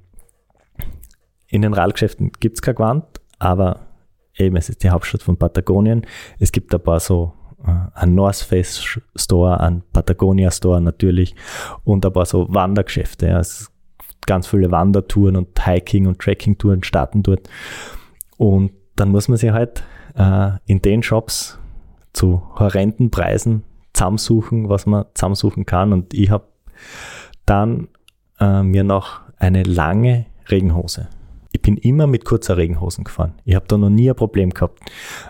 [1.47, 3.05] in den Radgeschäften gibt es kein Gewand,
[3.37, 3.90] aber
[4.37, 6.05] eben, es ist die Hauptstadt von Patagonien.
[6.39, 7.33] Es gibt ein paar so
[7.65, 11.35] äh, ein North Face Store, ein Patagonia Store natürlich
[11.83, 13.27] und ein paar so Wandergeschäfte.
[13.27, 13.41] Ja.
[14.27, 17.49] Ganz viele Wandertouren und Hiking- und Trekking-Touren starten dort.
[18.37, 19.83] Und dann muss man sich halt
[20.15, 21.57] äh, in den Shops
[22.13, 23.63] zu horrenden Preisen
[23.93, 25.91] zusammensuchen, was man zusammensuchen kann.
[25.91, 26.45] Und ich habe
[27.45, 27.87] dann
[28.39, 31.07] äh, mir noch eine lange Regenhose.
[31.51, 33.33] Ich bin immer mit kurzer Regenhosen gefahren.
[33.45, 34.79] Ich habe da noch nie ein Problem gehabt.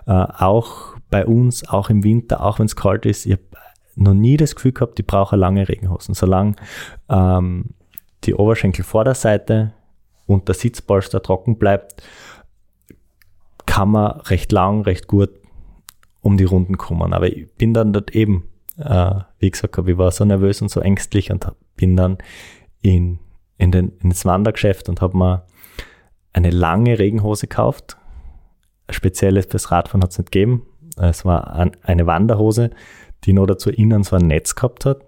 [0.05, 3.43] Äh, auch bei uns, auch im Winter, auch wenn es kalt ist, ich habe
[3.95, 6.13] noch nie das Gefühl gehabt, ich brauche lange Regenhosen.
[6.13, 6.55] Solange
[7.09, 7.71] ähm,
[8.23, 9.73] die Oberschenkelvorderseite
[10.25, 12.03] und der Sitzpolster trocken bleibt,
[13.65, 15.29] kann man recht lang, recht gut
[16.21, 17.13] um die Runden kommen.
[17.13, 18.47] Aber ich bin dann dort eben,
[18.77, 22.17] äh, wie gesagt habe, ich war so nervös und so ängstlich und bin dann
[22.81, 23.19] in,
[23.57, 25.45] in den, ins Wandergeschäft und habe mir
[26.33, 27.97] eine lange Regenhose gekauft.
[28.89, 30.65] Spezielles fürs Radfahren hat es nicht gegeben.
[30.97, 32.71] Es war ein, eine Wanderhose,
[33.23, 35.01] die noch dazu innen so ein Netz gehabt hat.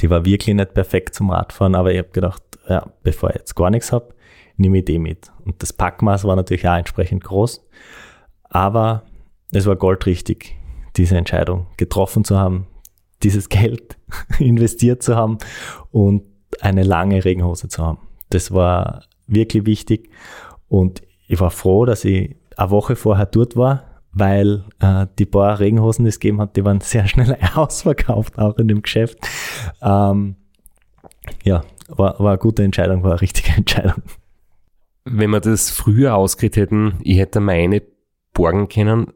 [0.00, 3.56] Die war wirklich nicht perfekt zum Radfahren, aber ich habe gedacht, ja, bevor ich jetzt
[3.56, 4.14] gar nichts habe,
[4.56, 5.32] nehme ich die mit.
[5.44, 7.66] Und das Packmaß war natürlich auch entsprechend groß,
[8.44, 9.04] aber
[9.52, 10.56] es war goldrichtig,
[10.96, 12.66] diese Entscheidung getroffen zu haben,
[13.22, 13.96] dieses Geld
[14.38, 15.38] investiert zu haben
[15.90, 16.22] und
[16.60, 17.98] eine lange Regenhose zu haben.
[18.30, 20.10] Das war wirklich wichtig
[20.68, 25.58] und ich war froh, dass ich eine Woche vorher dort war, weil äh, die paar
[25.58, 29.18] Regenhosen, die es gegeben hat, die waren sehr schnell ausverkauft, auch in dem Geschäft.
[29.82, 30.36] Ähm,
[31.42, 34.02] ja, war, war eine gute Entscheidung, war eine richtige Entscheidung.
[35.04, 37.82] Wenn wir das früher ausgekriegt hätten, ich hätte meine
[38.32, 39.12] borgen können,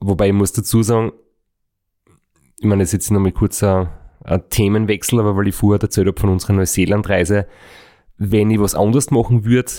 [0.00, 1.12] wobei ich muss dazu sagen,
[2.58, 3.88] ich meine, das ist jetzt nochmal kurz ein,
[4.24, 7.46] ein Themenwechsel, aber weil ich vorher erzählt habe von unserer Neuseeland-Reise,
[8.18, 9.72] wenn ich was anderes machen würde,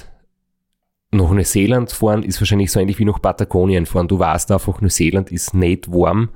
[1.11, 4.07] nach Neuseeland fahren ist wahrscheinlich so ähnlich wie nach Patagonien fahren.
[4.07, 6.29] Du weißt einfach, Neuseeland ist nicht warm.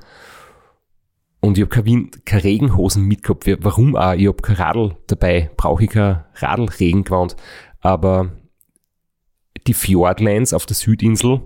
[1.42, 3.48] Und ich habe keine, keine Regenhosen mitgehabt.
[3.62, 4.14] Warum auch?
[4.14, 5.52] Ich habe kein Radl dabei.
[5.58, 7.36] Brauche ich kein Radl-Regengewand.
[7.82, 8.32] Aber
[9.68, 11.42] die Fjordlands auf der Südinsel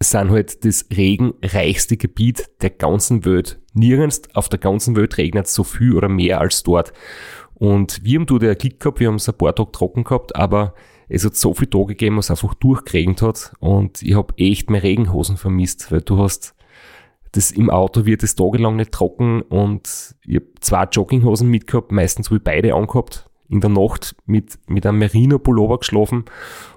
[0.00, 3.60] sind halt das regenreichste Gebiet der ganzen Welt.
[3.72, 6.92] Nirgends auf der ganzen Welt regnet es so viel oder mehr als dort.
[7.58, 10.74] Und wir haben da Glück gehabt, wir haben es ein paar Tage trocken gehabt, aber
[11.08, 13.52] es hat so viele Tage gegeben, was einfach durchgeregnet hat.
[13.60, 16.54] Und ich habe echt meine Regenhosen vermisst, weil du hast
[17.32, 19.42] das im Auto wird es tagelang nicht trocken.
[19.42, 24.58] Und ich habe zwei Jogginghosen mitgehabt, meistens habe ich beide angehabt, in der Nacht mit,
[24.66, 26.24] mit einem Merino-Pullover geschlafen.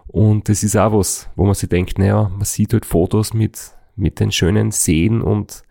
[0.08, 3.72] Und das ist auch was, wo man sich denkt, naja, man sieht halt Fotos mit,
[3.96, 5.64] mit den schönen Seen und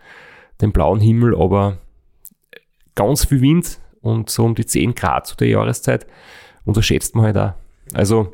[0.61, 1.79] dem blauen Himmel, aber
[2.95, 6.07] ganz viel Wind und so um die 10 Grad zu der Jahreszeit
[6.65, 7.53] unterschätzt man halt auch.
[7.95, 8.33] Also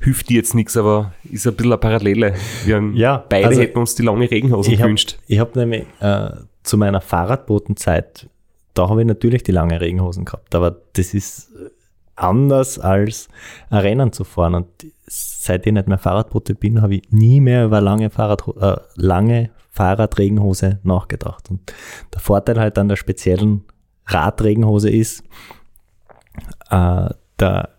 [0.00, 2.34] hilft dir jetzt nichts, aber ist ein bisschen eine Parallele.
[2.64, 5.18] Wir haben ja, beide also hätten uns die lange Regenhosen ich gewünscht.
[5.26, 6.30] ich habe nämlich äh,
[6.62, 8.28] zu meiner Fahrradbotenzeit,
[8.74, 11.50] da habe ich natürlich die lange Regenhosen gehabt, aber das ist
[12.16, 13.28] anders als
[13.70, 14.54] ein Rennen zu fahren.
[14.54, 14.66] Und
[15.06, 19.50] seit ich nicht mehr Fahrradbote bin, habe ich nie mehr über lange, Fahrrad, äh, lange
[19.70, 21.50] Fahrradregenhose nachgedacht.
[21.50, 21.72] Und
[22.12, 23.64] der Vorteil halt an der speziellen
[24.06, 25.24] Radregenhose ist,
[26.70, 27.70] äh, der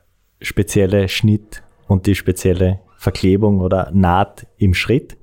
[0.41, 5.17] spezielle Schnitt und die spezielle Verklebung oder Naht im Schritt.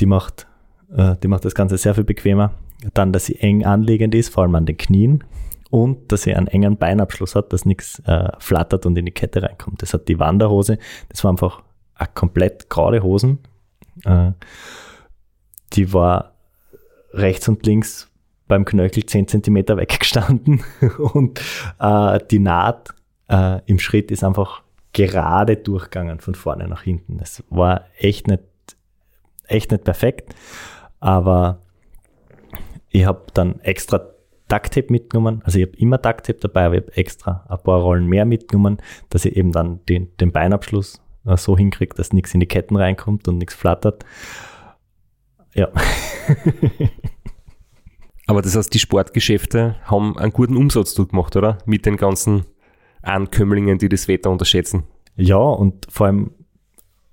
[0.00, 0.46] Die macht,
[0.94, 2.54] äh, die macht das Ganze sehr viel bequemer.
[2.94, 5.24] Dann, dass sie eng anliegend ist, vor allem an den Knien.
[5.70, 9.42] Und dass sie einen engen Beinabschluss hat, dass nichts äh, flattert und in die Kette
[9.42, 9.80] reinkommt.
[9.80, 10.78] Das hat die Wanderhose.
[11.08, 11.62] Das war einfach
[11.94, 13.38] eine komplett gerade Hosen.
[14.04, 14.32] Äh,
[15.72, 16.34] die war
[17.12, 18.11] rechts und links
[18.48, 20.62] beim Knöchel 10 cm weggestanden
[20.98, 21.40] und
[21.78, 22.90] äh, die Naht
[23.28, 24.62] äh, im Schritt ist einfach
[24.92, 27.18] gerade durchgegangen von vorne nach hinten.
[27.18, 28.42] Das war echt nicht,
[29.46, 30.34] echt nicht perfekt,
[31.00, 31.62] aber
[32.90, 34.12] ich habe dann extra
[34.48, 35.40] Ducktape mitgenommen.
[35.44, 38.78] Also ich habe immer Ducktape dabei, aber ich habe extra ein paar Rollen mehr mitgenommen,
[39.08, 42.76] dass ich eben dann den, den Beinabschluss äh, so hinkriege, dass nichts in die Ketten
[42.76, 44.04] reinkommt und nichts flattert.
[45.54, 45.68] Ja.
[48.26, 51.58] aber das heißt, die Sportgeschäfte haben einen guten Umsatz gemacht, oder?
[51.66, 52.44] Mit den ganzen
[53.02, 54.84] Ankömmlingen, die das Wetter unterschätzen.
[55.16, 56.30] Ja, und vor allem,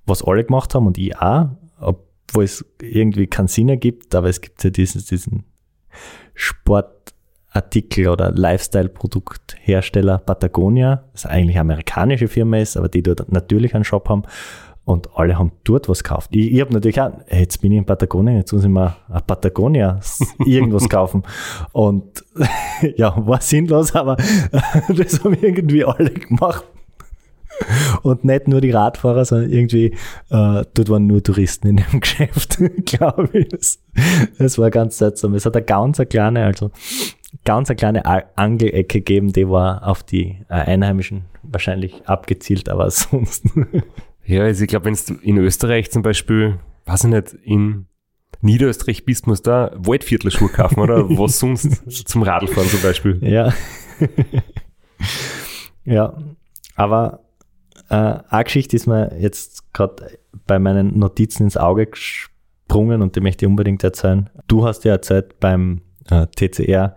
[0.05, 1.49] was alle gemacht haben und ich auch,
[1.79, 5.43] obwohl es irgendwie keinen Sinn ergibt, aber es gibt ja diesen, diesen
[6.35, 13.83] Sportartikel oder Lifestyle-Produkthersteller Patagonia, das eigentlich eine amerikanische Firma ist, aber die dort natürlich einen
[13.83, 14.23] Shop haben
[14.89, 16.31] und alle haben dort was gekauft.
[16.33, 18.95] Ich, ich habe natürlich auch, hey, jetzt bin ich in Patagonien, jetzt muss ich mal
[19.07, 19.99] ein Patagonia
[20.45, 21.23] irgendwas kaufen.
[21.73, 22.23] Und
[22.97, 24.17] ja, war sinnlos, aber
[24.89, 26.65] das haben irgendwie alle gemacht.
[28.03, 29.87] Und nicht nur die Radfahrer, sondern irgendwie,
[30.29, 33.49] äh, dort waren nur Touristen in dem Geschäft, glaube ich.
[33.49, 33.79] Das,
[34.37, 35.35] das, war ganz seltsam.
[35.35, 36.71] Es hat eine ganz eine kleine, also
[37.45, 43.45] ganz eine kleine Angelecke gegeben, die war auf die äh, Einheimischen wahrscheinlich abgezielt, aber sonst
[44.29, 47.87] ja, also ich glaube, wenn du in Österreich zum Beispiel, weiß ich nicht, in
[48.41, 53.19] Niederösterreich bist, musst du da Waldviertelschuhe kaufen oder was sonst zum Radlfahren zum Beispiel.
[53.21, 53.53] Ja.
[55.83, 56.17] ja,
[56.75, 57.25] aber
[57.89, 61.87] äh, eine Geschichte ist mir jetzt gerade bei meinen Notizen ins Auge
[62.69, 64.29] übersprungen und die möchte ich unbedingt erzählen.
[64.47, 66.95] Du hast ja erzählt beim äh, TCR,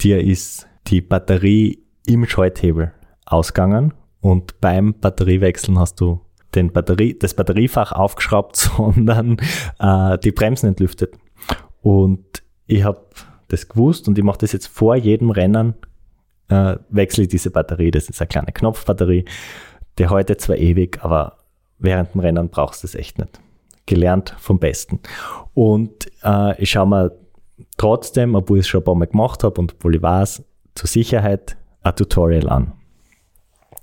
[0.00, 2.92] dir ist die Batterie im Scheithebel
[3.24, 6.20] ausgegangen und beim Batteriewechseln hast du
[6.54, 9.38] den Batterie, das Batteriefach aufgeschraubt, sondern
[9.78, 11.14] äh, die Bremsen entlüftet.
[11.82, 13.00] Und ich habe
[13.48, 15.74] das gewusst und ich mache das jetzt vor jedem Rennen,
[16.48, 17.90] äh, wechsle ich diese Batterie.
[17.90, 19.24] Das ist eine kleine Knopfbatterie,
[19.98, 21.38] die heute zwar ewig, aber
[21.78, 23.40] während dem Rennen brauchst du es echt nicht.
[23.86, 25.00] Gelernt vom Besten.
[25.54, 27.12] Und äh, ich schaue mir
[27.76, 30.42] trotzdem, obwohl ich es schon ein paar Mal gemacht habe und obwohl ich weiß,
[30.74, 32.72] zur Sicherheit ein Tutorial an.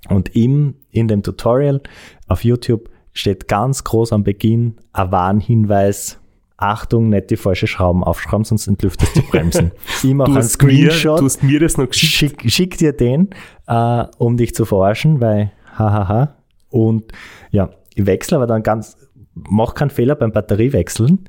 [0.09, 1.81] Und im, in dem Tutorial
[2.27, 6.19] auf YouTube steht ganz groß am Beginn ein Warnhinweis.
[6.57, 9.71] Achtung, nicht die falsche Schrauben aufschrauben, sonst entlüftest du die Bremsen.
[10.03, 11.15] Ich mache einen Screenshot.
[11.15, 12.41] Mir, du hast mir das noch geschickt.
[12.41, 13.29] Schick, schick dir den,
[13.67, 16.35] äh, um dich zu verarschen, weil hahaha.
[16.69, 17.11] Und
[17.51, 18.97] ja, ich wechsle aber dann ganz,
[19.33, 21.27] mach keinen Fehler beim Batteriewechseln,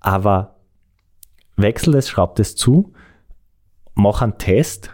[0.00, 0.56] aber
[1.56, 2.92] wechsel es, schraub es zu,
[3.94, 4.90] mach einen Test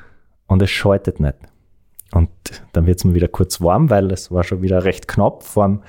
[0.46, 1.36] und es schaltet nicht.
[2.12, 2.30] Und
[2.72, 5.80] dann wird es mir wieder kurz warm, weil es war schon wieder recht knapp, vor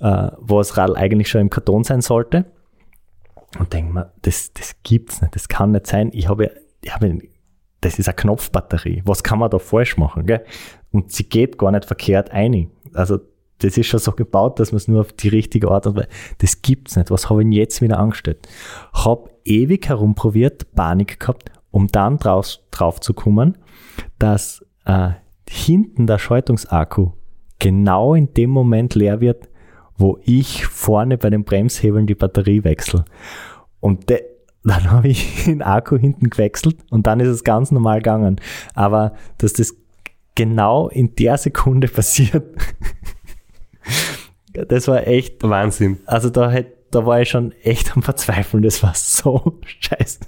[0.00, 2.44] äh, wo das Rad eigentlich schon im Karton sein sollte.
[3.58, 6.10] Und denke mir, das, das gibt's nicht, das kann nicht sein.
[6.12, 6.50] Ich habe,
[6.82, 7.18] ich habe,
[7.80, 9.02] das ist eine Knopfbatterie.
[9.06, 10.26] Was kann man da falsch machen?
[10.26, 10.44] Gell?
[10.92, 12.70] Und sie geht gar nicht verkehrt ein.
[12.92, 13.18] Also
[13.58, 16.08] das ist schon so gebaut, dass man es nur auf die richtige Art und Weise.
[16.38, 17.10] Das gibt's nicht.
[17.10, 18.46] Was habe ich jetzt wieder angestellt?
[18.92, 23.56] Hab ewig herumprobiert, Panik gehabt, um dann drauf, drauf zu kommen,
[24.18, 25.10] dass äh,
[25.48, 27.12] hinten der Schaltungsakku
[27.58, 29.48] genau in dem Moment leer wird,
[29.96, 33.04] wo ich vorne bei den Bremshebeln die Batterie wechsle.
[33.80, 34.22] Und de,
[34.64, 38.40] dann habe ich den Akku hinten gewechselt und dann ist es ganz normal gegangen.
[38.74, 39.74] Aber dass das
[40.34, 42.44] genau in der Sekunde passiert,
[44.52, 45.98] das war echt Wahnsinn.
[46.06, 46.52] Also da,
[46.90, 48.62] da war ich schon echt am Verzweifeln.
[48.62, 50.20] Das war so scheiße.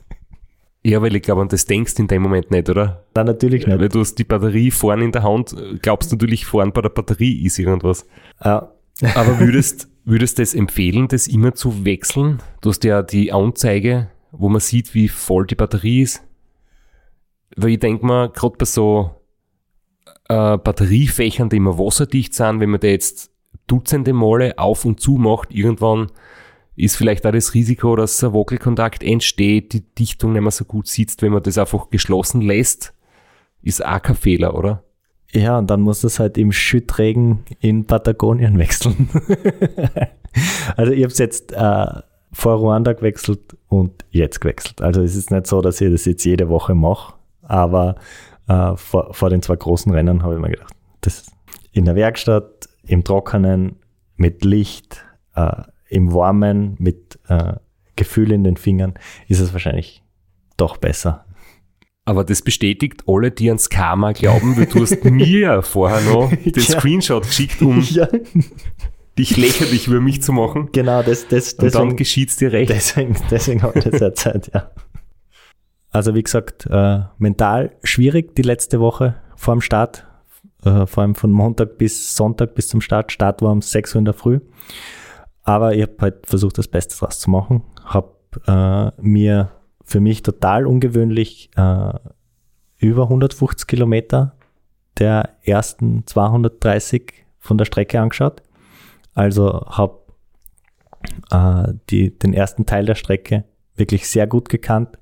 [0.88, 3.04] Ja, weil ich glaube, an das denkst du in dem Moment nicht, oder?
[3.14, 3.78] Nein, natürlich nicht.
[3.78, 7.44] Weil du hast die Batterie vorne in der Hand, glaubst natürlich vorne bei der Batterie
[7.44, 8.06] ist irgendwas.
[8.42, 8.72] Ja.
[9.14, 12.38] Aber würdest, würdest du das empfehlen, das immer zu wechseln?
[12.62, 16.24] Du hast ja die Anzeige, wo man sieht, wie voll die Batterie ist.
[17.54, 19.10] Weil ich denke mal, gerade bei so
[20.30, 23.30] äh, Batteriefächern, die immer wasserdicht sind, wenn man da jetzt
[23.66, 26.10] Dutzende Male auf und zu macht, irgendwann
[26.78, 30.86] ist vielleicht auch das Risiko, dass ein Wackelkontakt entsteht, die Dichtung nicht mehr so gut
[30.86, 32.94] sitzt, wenn man das einfach geschlossen lässt,
[33.62, 34.84] ist auch kein Fehler, oder?
[35.32, 39.10] Ja, und dann muss das halt im Schüttregen in Patagonien wechseln.
[40.76, 41.86] also ich habe es jetzt äh,
[42.32, 44.80] vor Ruanda gewechselt und jetzt gewechselt.
[44.80, 47.96] Also es ist nicht so, dass ich das jetzt jede Woche mache, aber
[48.46, 51.26] äh, vor, vor den zwei großen Rennen habe ich mir gedacht, das
[51.72, 53.76] in der Werkstatt, im Trockenen,
[54.16, 55.04] mit Licht,
[55.34, 57.54] äh, im Warmen mit äh,
[57.96, 58.94] Gefühl in den Fingern
[59.26, 60.02] ist es wahrscheinlich
[60.56, 61.24] doch besser.
[62.04, 66.54] Aber das bestätigt alle, die ans Karma glauben, weil du hast mir vorher noch den
[66.54, 66.62] ja.
[66.62, 68.08] Screenshot geschickt, um ja.
[69.18, 70.70] dich lächerlich über mich zu machen.
[70.72, 72.70] Genau, das, das, Und deswegen, dann geschieht es dir recht.
[72.70, 74.70] Deswegen, deswegen habe ich das erzählt, ja.
[75.90, 80.06] Also wie gesagt, äh, mental schwierig die letzte Woche vor dem Start,
[80.64, 83.12] äh, vor allem von Montag bis Sonntag bis zum Start.
[83.12, 84.40] Start war um 6 Uhr in der Früh.
[85.48, 87.62] Aber ich habe halt versucht, das Beste draus zu machen.
[87.82, 88.12] Habe
[88.46, 89.50] äh, mir
[89.82, 91.94] für mich total ungewöhnlich äh,
[92.76, 94.36] über 150 Kilometer
[94.98, 98.42] der ersten 230 von der Strecke angeschaut.
[99.14, 100.00] Also habe
[101.30, 103.44] äh, den ersten Teil der Strecke
[103.74, 104.98] wirklich sehr gut gekannt.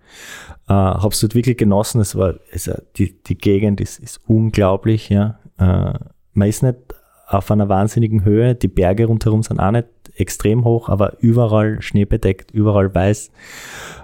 [0.69, 2.01] Äh, habe es dort wirklich genossen.
[2.01, 5.09] Es war, es, die, die Gegend ist, ist unglaublich.
[5.09, 5.41] Ja.
[5.59, 5.99] Äh,
[6.35, 6.79] man ist nicht
[7.27, 8.55] auf einer wahnsinnigen Höhe.
[8.55, 13.31] Die Berge rundherum sind auch nicht extrem hoch, aber überall schneebedeckt, überall weiß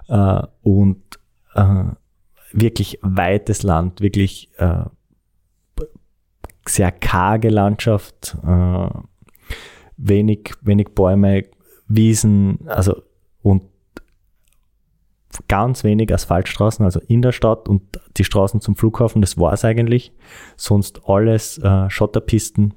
[0.09, 1.03] äh, und
[1.55, 1.85] äh,
[2.53, 4.85] wirklich weites Land, wirklich äh,
[6.67, 8.89] sehr karge Landschaft, äh,
[9.97, 11.45] wenig, wenig Bäume,
[11.89, 13.03] Wiesen, also
[13.43, 13.65] und
[15.49, 17.83] ganz wenig Asphaltstraßen, also in der Stadt und
[18.17, 20.13] die Straßen zum Flughafen, das war es eigentlich.
[20.57, 22.75] Sonst alles äh, Schotterpisten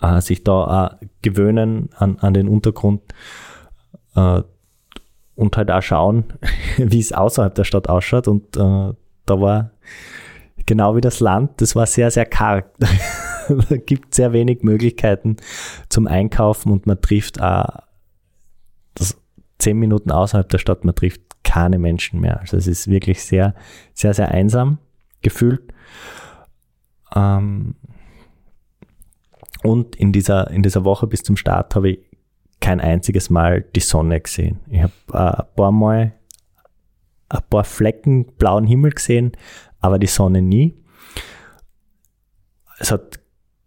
[0.00, 3.02] äh, sich da äh, gewöhnen an, an den Untergrund
[4.14, 4.42] äh,
[5.34, 6.24] und halt auch schauen,
[6.76, 8.28] wie es außerhalb der Stadt ausschaut.
[8.28, 8.94] Und äh,
[9.26, 9.70] da war
[10.66, 12.70] genau wie das Land, das war sehr, sehr karg.
[13.68, 15.36] da gibt sehr wenig Möglichkeiten
[15.88, 17.82] zum Einkaufen und man trifft auch
[18.94, 19.16] das
[19.58, 22.40] zehn Minuten außerhalb der Stadt, man trifft keine Menschen mehr.
[22.40, 23.54] Also es ist wirklich sehr,
[23.94, 24.78] sehr, sehr einsam
[25.22, 25.62] gefühlt.
[27.14, 27.74] Ähm,
[29.62, 31.98] und in dieser, in dieser Woche bis zum Start habe ich
[32.60, 34.60] kein einziges Mal die Sonne gesehen.
[34.70, 36.14] Ich habe äh, ein paar Mal
[37.28, 39.32] ein paar Flecken blauen Himmel gesehen,
[39.80, 40.76] aber die Sonne nie.
[42.78, 43.20] Es hat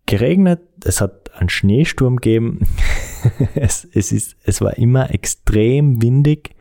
[0.06, 2.68] geregnet, es hat einen Schneesturm gegeben,
[3.56, 6.56] es, es, ist, es war immer extrem windig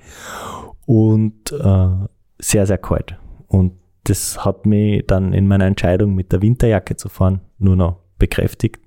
[0.86, 2.08] und äh,
[2.38, 3.18] sehr, sehr kalt.
[3.48, 3.74] Und
[4.04, 8.80] das hat mich dann in meiner Entscheidung mit der Winterjacke zu fahren nur noch bekräftigt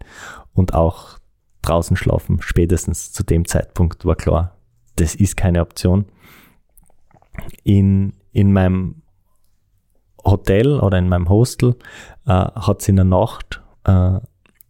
[0.54, 1.20] und auch
[1.62, 4.58] draußen schlafen, spätestens zu dem Zeitpunkt war klar,
[4.96, 6.06] das ist keine Option.
[7.64, 9.02] In, in meinem
[10.24, 11.76] Hotel oder in meinem Hostel
[12.26, 14.20] äh, hat es in der Nacht äh,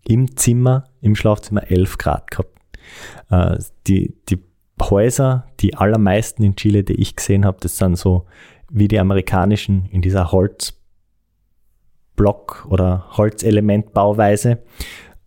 [0.06, 2.58] im Zimmer, im Schlafzimmer 11 Grad gehabt.
[3.30, 3.58] Äh,
[3.88, 4.44] die, die
[4.82, 8.26] Häuser, die allermeisten in Chile, die ich gesehen habe, das sind so
[8.70, 10.32] wie die amerikanischen in dieser
[12.18, 14.60] Holzblock- oder Holzelementbauweise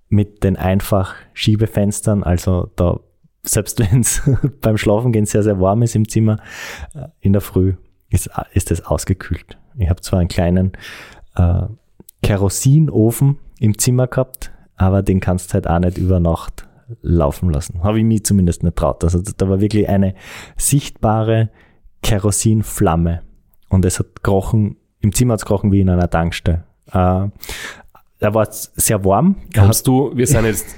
[0.08, 2.22] mit den einfach Schiebefenstern.
[2.22, 3.00] Also da,
[3.42, 4.22] selbst wenn es
[4.60, 6.38] beim Schlafengehen sehr, sehr warm ist im Zimmer,
[6.94, 7.74] äh, in der Früh
[8.08, 9.58] ist, ist es ausgekühlt.
[9.78, 10.72] Ich habe zwar einen kleinen
[11.36, 11.62] äh,
[12.22, 16.66] Kerosinofen im Zimmer gehabt, aber den kannst du halt auch nicht über Nacht
[17.02, 17.84] laufen lassen.
[17.84, 19.04] Habe ich mich zumindest nicht traut.
[19.04, 20.14] Also da war wirklich eine
[20.56, 21.50] sichtbare
[22.02, 23.22] Kerosinflamme.
[23.68, 26.64] Und es hat gerochen, im Zimmer hat es gerochen wie in einer Tankstelle.
[26.92, 27.28] Äh,
[28.20, 29.36] er war sehr warm.
[29.54, 30.76] Kannst du, wir sind jetzt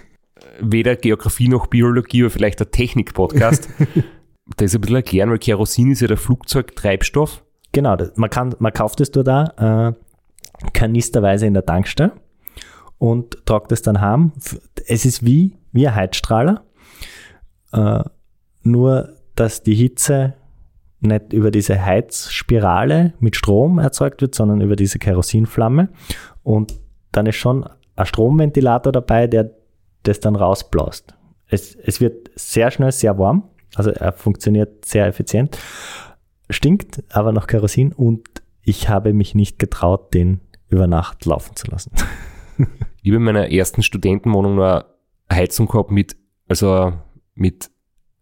[0.61, 3.69] weder Geografie noch Biologie, aber vielleicht der Technik-Podcast.
[4.57, 7.43] da ist ein bisschen erklären, weil Kerosin ist ja der Flugzeugtreibstoff.
[7.73, 12.13] Genau, man, kann, man kauft es dort da äh, kanisterweise in der Tankstelle
[12.99, 14.33] und tragt es dann heim.
[14.87, 16.65] Es ist wie, wie ein Heizstrahler,
[17.73, 18.05] äh,
[18.63, 20.35] nur dass die Hitze
[21.03, 25.89] nicht über diese Heizspirale mit Strom erzeugt wird, sondern über diese Kerosinflamme.
[26.43, 26.81] Und
[27.12, 27.66] dann ist schon
[27.97, 29.51] ein Stromventilator dabei, der
[30.03, 31.15] das dann rausblaust.
[31.49, 35.59] Es, es wird sehr schnell sehr warm, also er funktioniert sehr effizient,
[36.51, 38.27] stinkt aber nach Kerosin und
[38.62, 41.93] ich habe mich nicht getraut, den über Nacht laufen zu lassen.
[43.03, 44.87] ich habe in meiner ersten Studentenwohnung nur
[45.29, 46.16] eine Heizung gehabt mit,
[46.49, 46.93] also
[47.35, 47.70] mit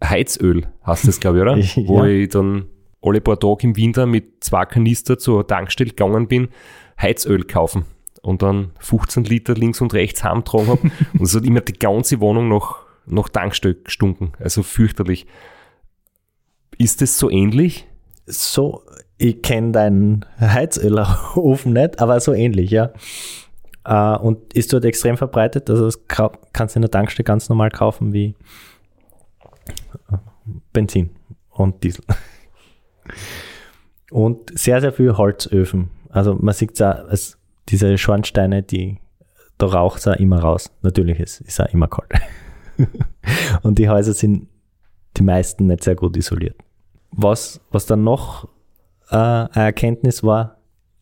[0.02, 1.56] Heizöl, hast das, glaube ich, oder?
[1.82, 1.89] ja.
[1.89, 2.66] Wo ich dann
[3.02, 6.48] alle paar Tage im Winter mit zwei Kanister zur Tankstelle gegangen bin,
[7.01, 7.85] Heizöl kaufen
[8.22, 10.82] und dann 15 Liter links und rechts heimtragen habe.
[11.14, 14.32] und es hat immer die ganze Wohnung noch, noch Tankstelle gestunken.
[14.39, 15.27] Also fürchterlich.
[16.78, 17.86] Ist das so ähnlich?
[18.27, 18.82] So,
[19.18, 22.93] ich kenne deinen Heizölofen nicht, aber so ähnlich, ja.
[23.89, 25.70] Uh, und ist dort extrem verbreitet.
[25.70, 28.35] Also das kannst du in der Tankstelle ganz normal kaufen wie äh,
[30.72, 31.10] Benzin
[31.51, 32.05] und Diesel.
[34.10, 35.90] Und sehr, sehr viel Holzöfen.
[36.09, 37.38] Also man sieht es auch, es
[37.68, 38.98] diese Schornsteine, die,
[39.59, 40.72] da raucht es auch immer raus.
[40.82, 42.10] Natürlich ist es auch immer kalt.
[43.62, 44.48] und die Häuser sind
[45.16, 46.56] die meisten nicht sehr gut isoliert.
[47.12, 48.48] Was, was dann noch
[49.10, 50.59] äh, eine Erkenntnis war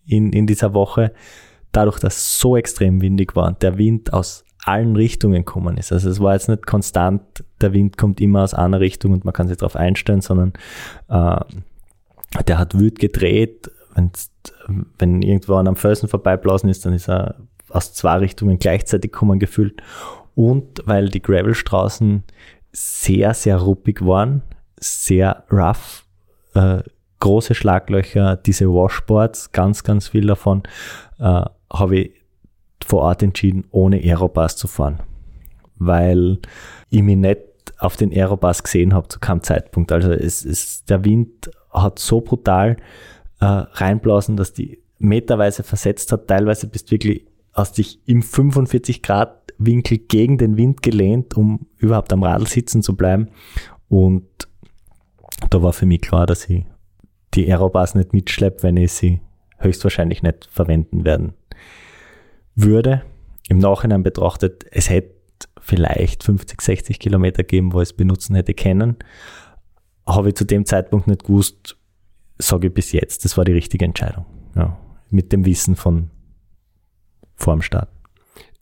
[0.06, 1.12] in, in dieser Woche,
[1.72, 5.92] dadurch, dass es so extrem windig war und der Wind aus allen Richtungen gekommen ist.
[5.92, 7.22] Also es war jetzt nicht konstant,
[7.60, 10.52] der Wind kommt immer aus einer Richtung und man kann sich darauf einstellen, sondern
[11.08, 11.40] äh,
[12.46, 14.30] der hat wild gedreht, wenn's,
[14.98, 17.36] wenn irgendwo an einem Felsen vorbeiblasen ist, dann ist er
[17.70, 19.82] aus zwei Richtungen gleichzeitig kommen gefühlt.
[20.34, 22.22] Und weil die Gravelstraßen
[22.72, 24.42] sehr, sehr ruppig waren,
[24.78, 26.04] sehr rough,
[26.54, 26.82] äh,
[27.20, 30.62] große Schlaglöcher, diese Washboards, ganz, ganz viel davon,
[31.18, 31.42] äh,
[31.72, 32.17] habe ich
[32.86, 35.00] vor Ort entschieden, ohne Aeropass zu fahren.
[35.76, 36.38] Weil
[36.90, 37.40] ich mich nicht
[37.78, 39.92] auf den Aeropass gesehen habe zu keinem Zeitpunkt.
[39.92, 42.76] Also es ist, der Wind hat so brutal
[43.40, 46.26] äh, reinblasen, dass die meterweise versetzt hat.
[46.26, 47.26] Teilweise bist du wirklich
[47.58, 52.82] hast dich im 45 Grad Winkel gegen den Wind gelehnt, um überhaupt am Radl sitzen
[52.82, 53.28] zu bleiben.
[53.88, 54.26] Und
[55.50, 56.64] da war für mich klar, dass ich
[57.34, 59.20] die Aerobars nicht mitschleppe, wenn ich sie
[59.58, 61.34] höchstwahrscheinlich nicht verwenden werden
[62.62, 63.02] würde.
[63.48, 65.14] Im Nachhinein betrachtet, es hätte
[65.60, 68.96] vielleicht 50, 60 Kilometer gegeben, wo ich es benutzen hätte können.
[70.06, 71.76] Habe ich zu dem Zeitpunkt nicht gewusst,
[72.38, 74.26] sage ich bis jetzt, das war die richtige Entscheidung.
[74.56, 74.78] Ja,
[75.10, 76.10] mit dem Wissen von
[77.34, 77.88] vor dem Start.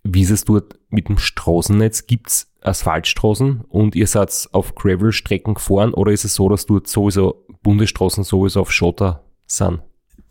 [0.04, 2.06] Wie ist es dort mit dem Straßennetz?
[2.06, 6.86] Gibt es Asphaltstraßen und ihr seid auf Gravel-Strecken gefahren oder ist es so, dass dort
[6.86, 9.80] sowieso Bundesstraßen sowieso auf Schotter sind?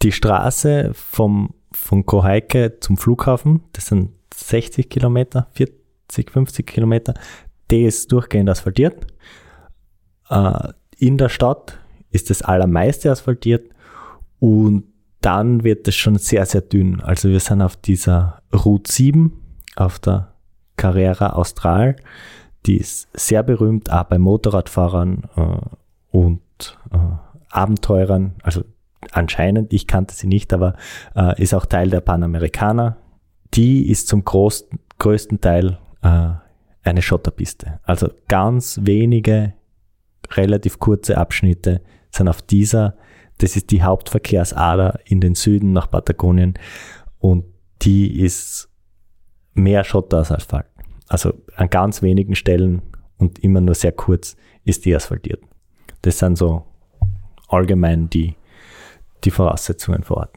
[0.01, 7.13] Die Straße vom, von Kohaike zum Flughafen, das sind 60 Kilometer, 40, 50 Kilometer,
[7.69, 9.05] die ist durchgehend asphaltiert.
[10.29, 11.79] Äh, in der Stadt
[12.11, 13.69] ist das allermeiste asphaltiert
[14.39, 14.85] und
[15.21, 17.01] dann wird es schon sehr, sehr dünn.
[17.01, 19.33] Also wir sind auf dieser Route 7,
[19.75, 20.33] auf der
[20.77, 21.95] Carrera Austral,
[22.65, 26.41] die ist sehr berühmt, auch bei Motorradfahrern äh, und
[26.91, 26.97] äh,
[27.49, 28.35] Abenteurern.
[28.43, 28.63] Also
[29.11, 30.75] anscheinend, ich kannte sie nicht, aber
[31.15, 32.97] äh, ist auch Teil der Panamerikaner.
[33.53, 34.69] Die ist zum groß,
[34.99, 36.29] größten Teil äh,
[36.83, 37.79] eine Schotterpiste.
[37.83, 39.53] Also ganz wenige,
[40.31, 42.95] relativ kurze Abschnitte sind auf dieser.
[43.37, 46.53] Das ist die Hauptverkehrsader in den Süden nach Patagonien
[47.19, 47.45] und
[47.81, 48.69] die ist
[49.53, 50.67] mehr Schotter als Asphalt.
[51.07, 52.81] Also an ganz wenigen Stellen
[53.17, 55.41] und immer nur sehr kurz ist die asphaltiert.
[56.01, 56.63] Das sind so
[57.47, 58.35] allgemein die,
[59.25, 60.33] die Voraussetzungen vor Ort.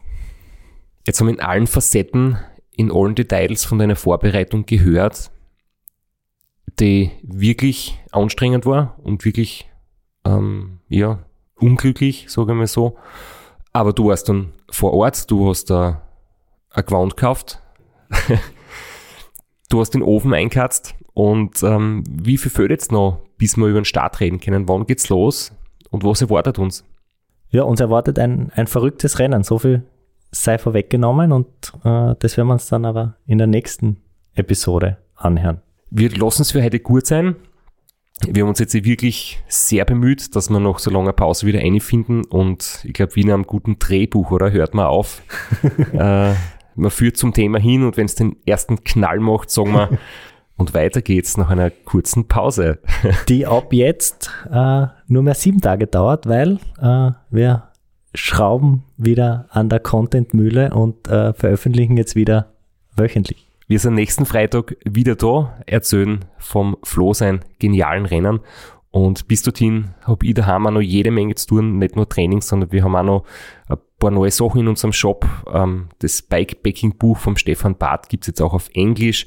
[1.07, 2.39] Jetzt haben wir in allen Facetten,
[2.77, 5.31] in allen Details von deiner Vorbereitung gehört,
[6.79, 9.71] die wirklich anstrengend war und wirklich,
[10.25, 11.21] ähm, ja,
[11.57, 12.97] unglücklich, sage ich mal so.
[13.73, 16.03] Aber du warst dann vor Ort, du hast da
[16.71, 17.63] ein Gewand gekauft,
[19.69, 23.81] du hast den Ofen eingekatzt und ähm, wie viel fehlt jetzt noch, bis wir über
[23.81, 24.69] den Start reden können?
[24.69, 25.53] Wann geht's los
[25.91, 26.85] und was erwartet uns?
[27.51, 29.43] Ja, uns erwartet ein, ein verrücktes Rennen.
[29.43, 29.83] So viel
[30.31, 31.47] sei vorweggenommen und
[31.85, 33.97] äh, das werden wir uns dann aber in der nächsten
[34.35, 35.63] Episode anhören.
[35.91, 37.37] Wir lassen es für heute gut sein.
[38.27, 42.25] Wir haben uns jetzt wirklich sehr bemüht, dass wir nach so langer Pause wieder einfinden
[42.25, 44.51] und ich glaube, wie in einem guten Drehbuch, oder?
[44.51, 45.23] Hört man auf.
[45.93, 46.33] äh,
[46.75, 49.99] man führt zum Thema hin und wenn es den ersten Knall macht, sagen wir,
[50.59, 52.81] und weiter geht's nach einer kurzen Pause.
[53.29, 57.69] Die ab jetzt äh, nur mehr sieben Tage dauert, weil äh, wir
[58.15, 62.53] schrauben wieder an der Content-Mühle und äh, veröffentlichen jetzt wieder
[62.97, 63.47] wöchentlich.
[63.69, 68.41] Wir sind nächsten Freitag wieder da, erzählen vom Flo sein genialen Rennen.
[68.91, 72.41] Und bis dorthin habe ich daheim auch noch jede Menge zu tun, nicht nur Training,
[72.41, 73.25] sondern wir haben auch noch
[73.69, 75.27] ein paar neue Sachen in unserem Shop.
[75.53, 79.27] Ähm, das Bikepacking-Buch vom Stefan Barth gibt's jetzt auch auf Englisch.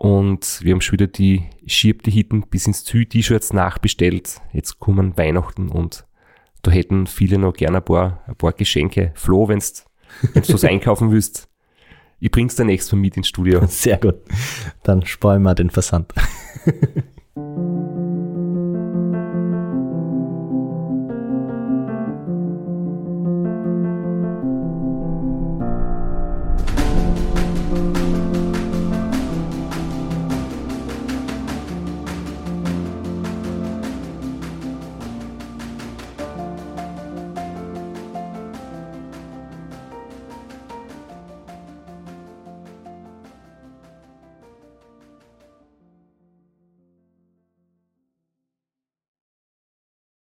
[0.00, 4.40] Und wir haben schon wieder die schiebte Hitten bis ins Ziel-T-Shirts nachbestellt.
[4.50, 6.06] Jetzt kommen Weihnachten und
[6.62, 9.12] da hätten viele noch gerne ein paar, ein paar Geschenke.
[9.14, 9.84] Flo, wenn's,
[10.32, 11.50] wenn's du was einkaufen willst,
[12.18, 13.66] ich bring's dir nächstes Mal mit ins Studio.
[13.66, 14.22] Sehr gut.
[14.84, 16.14] Dann sparen wir den Versand.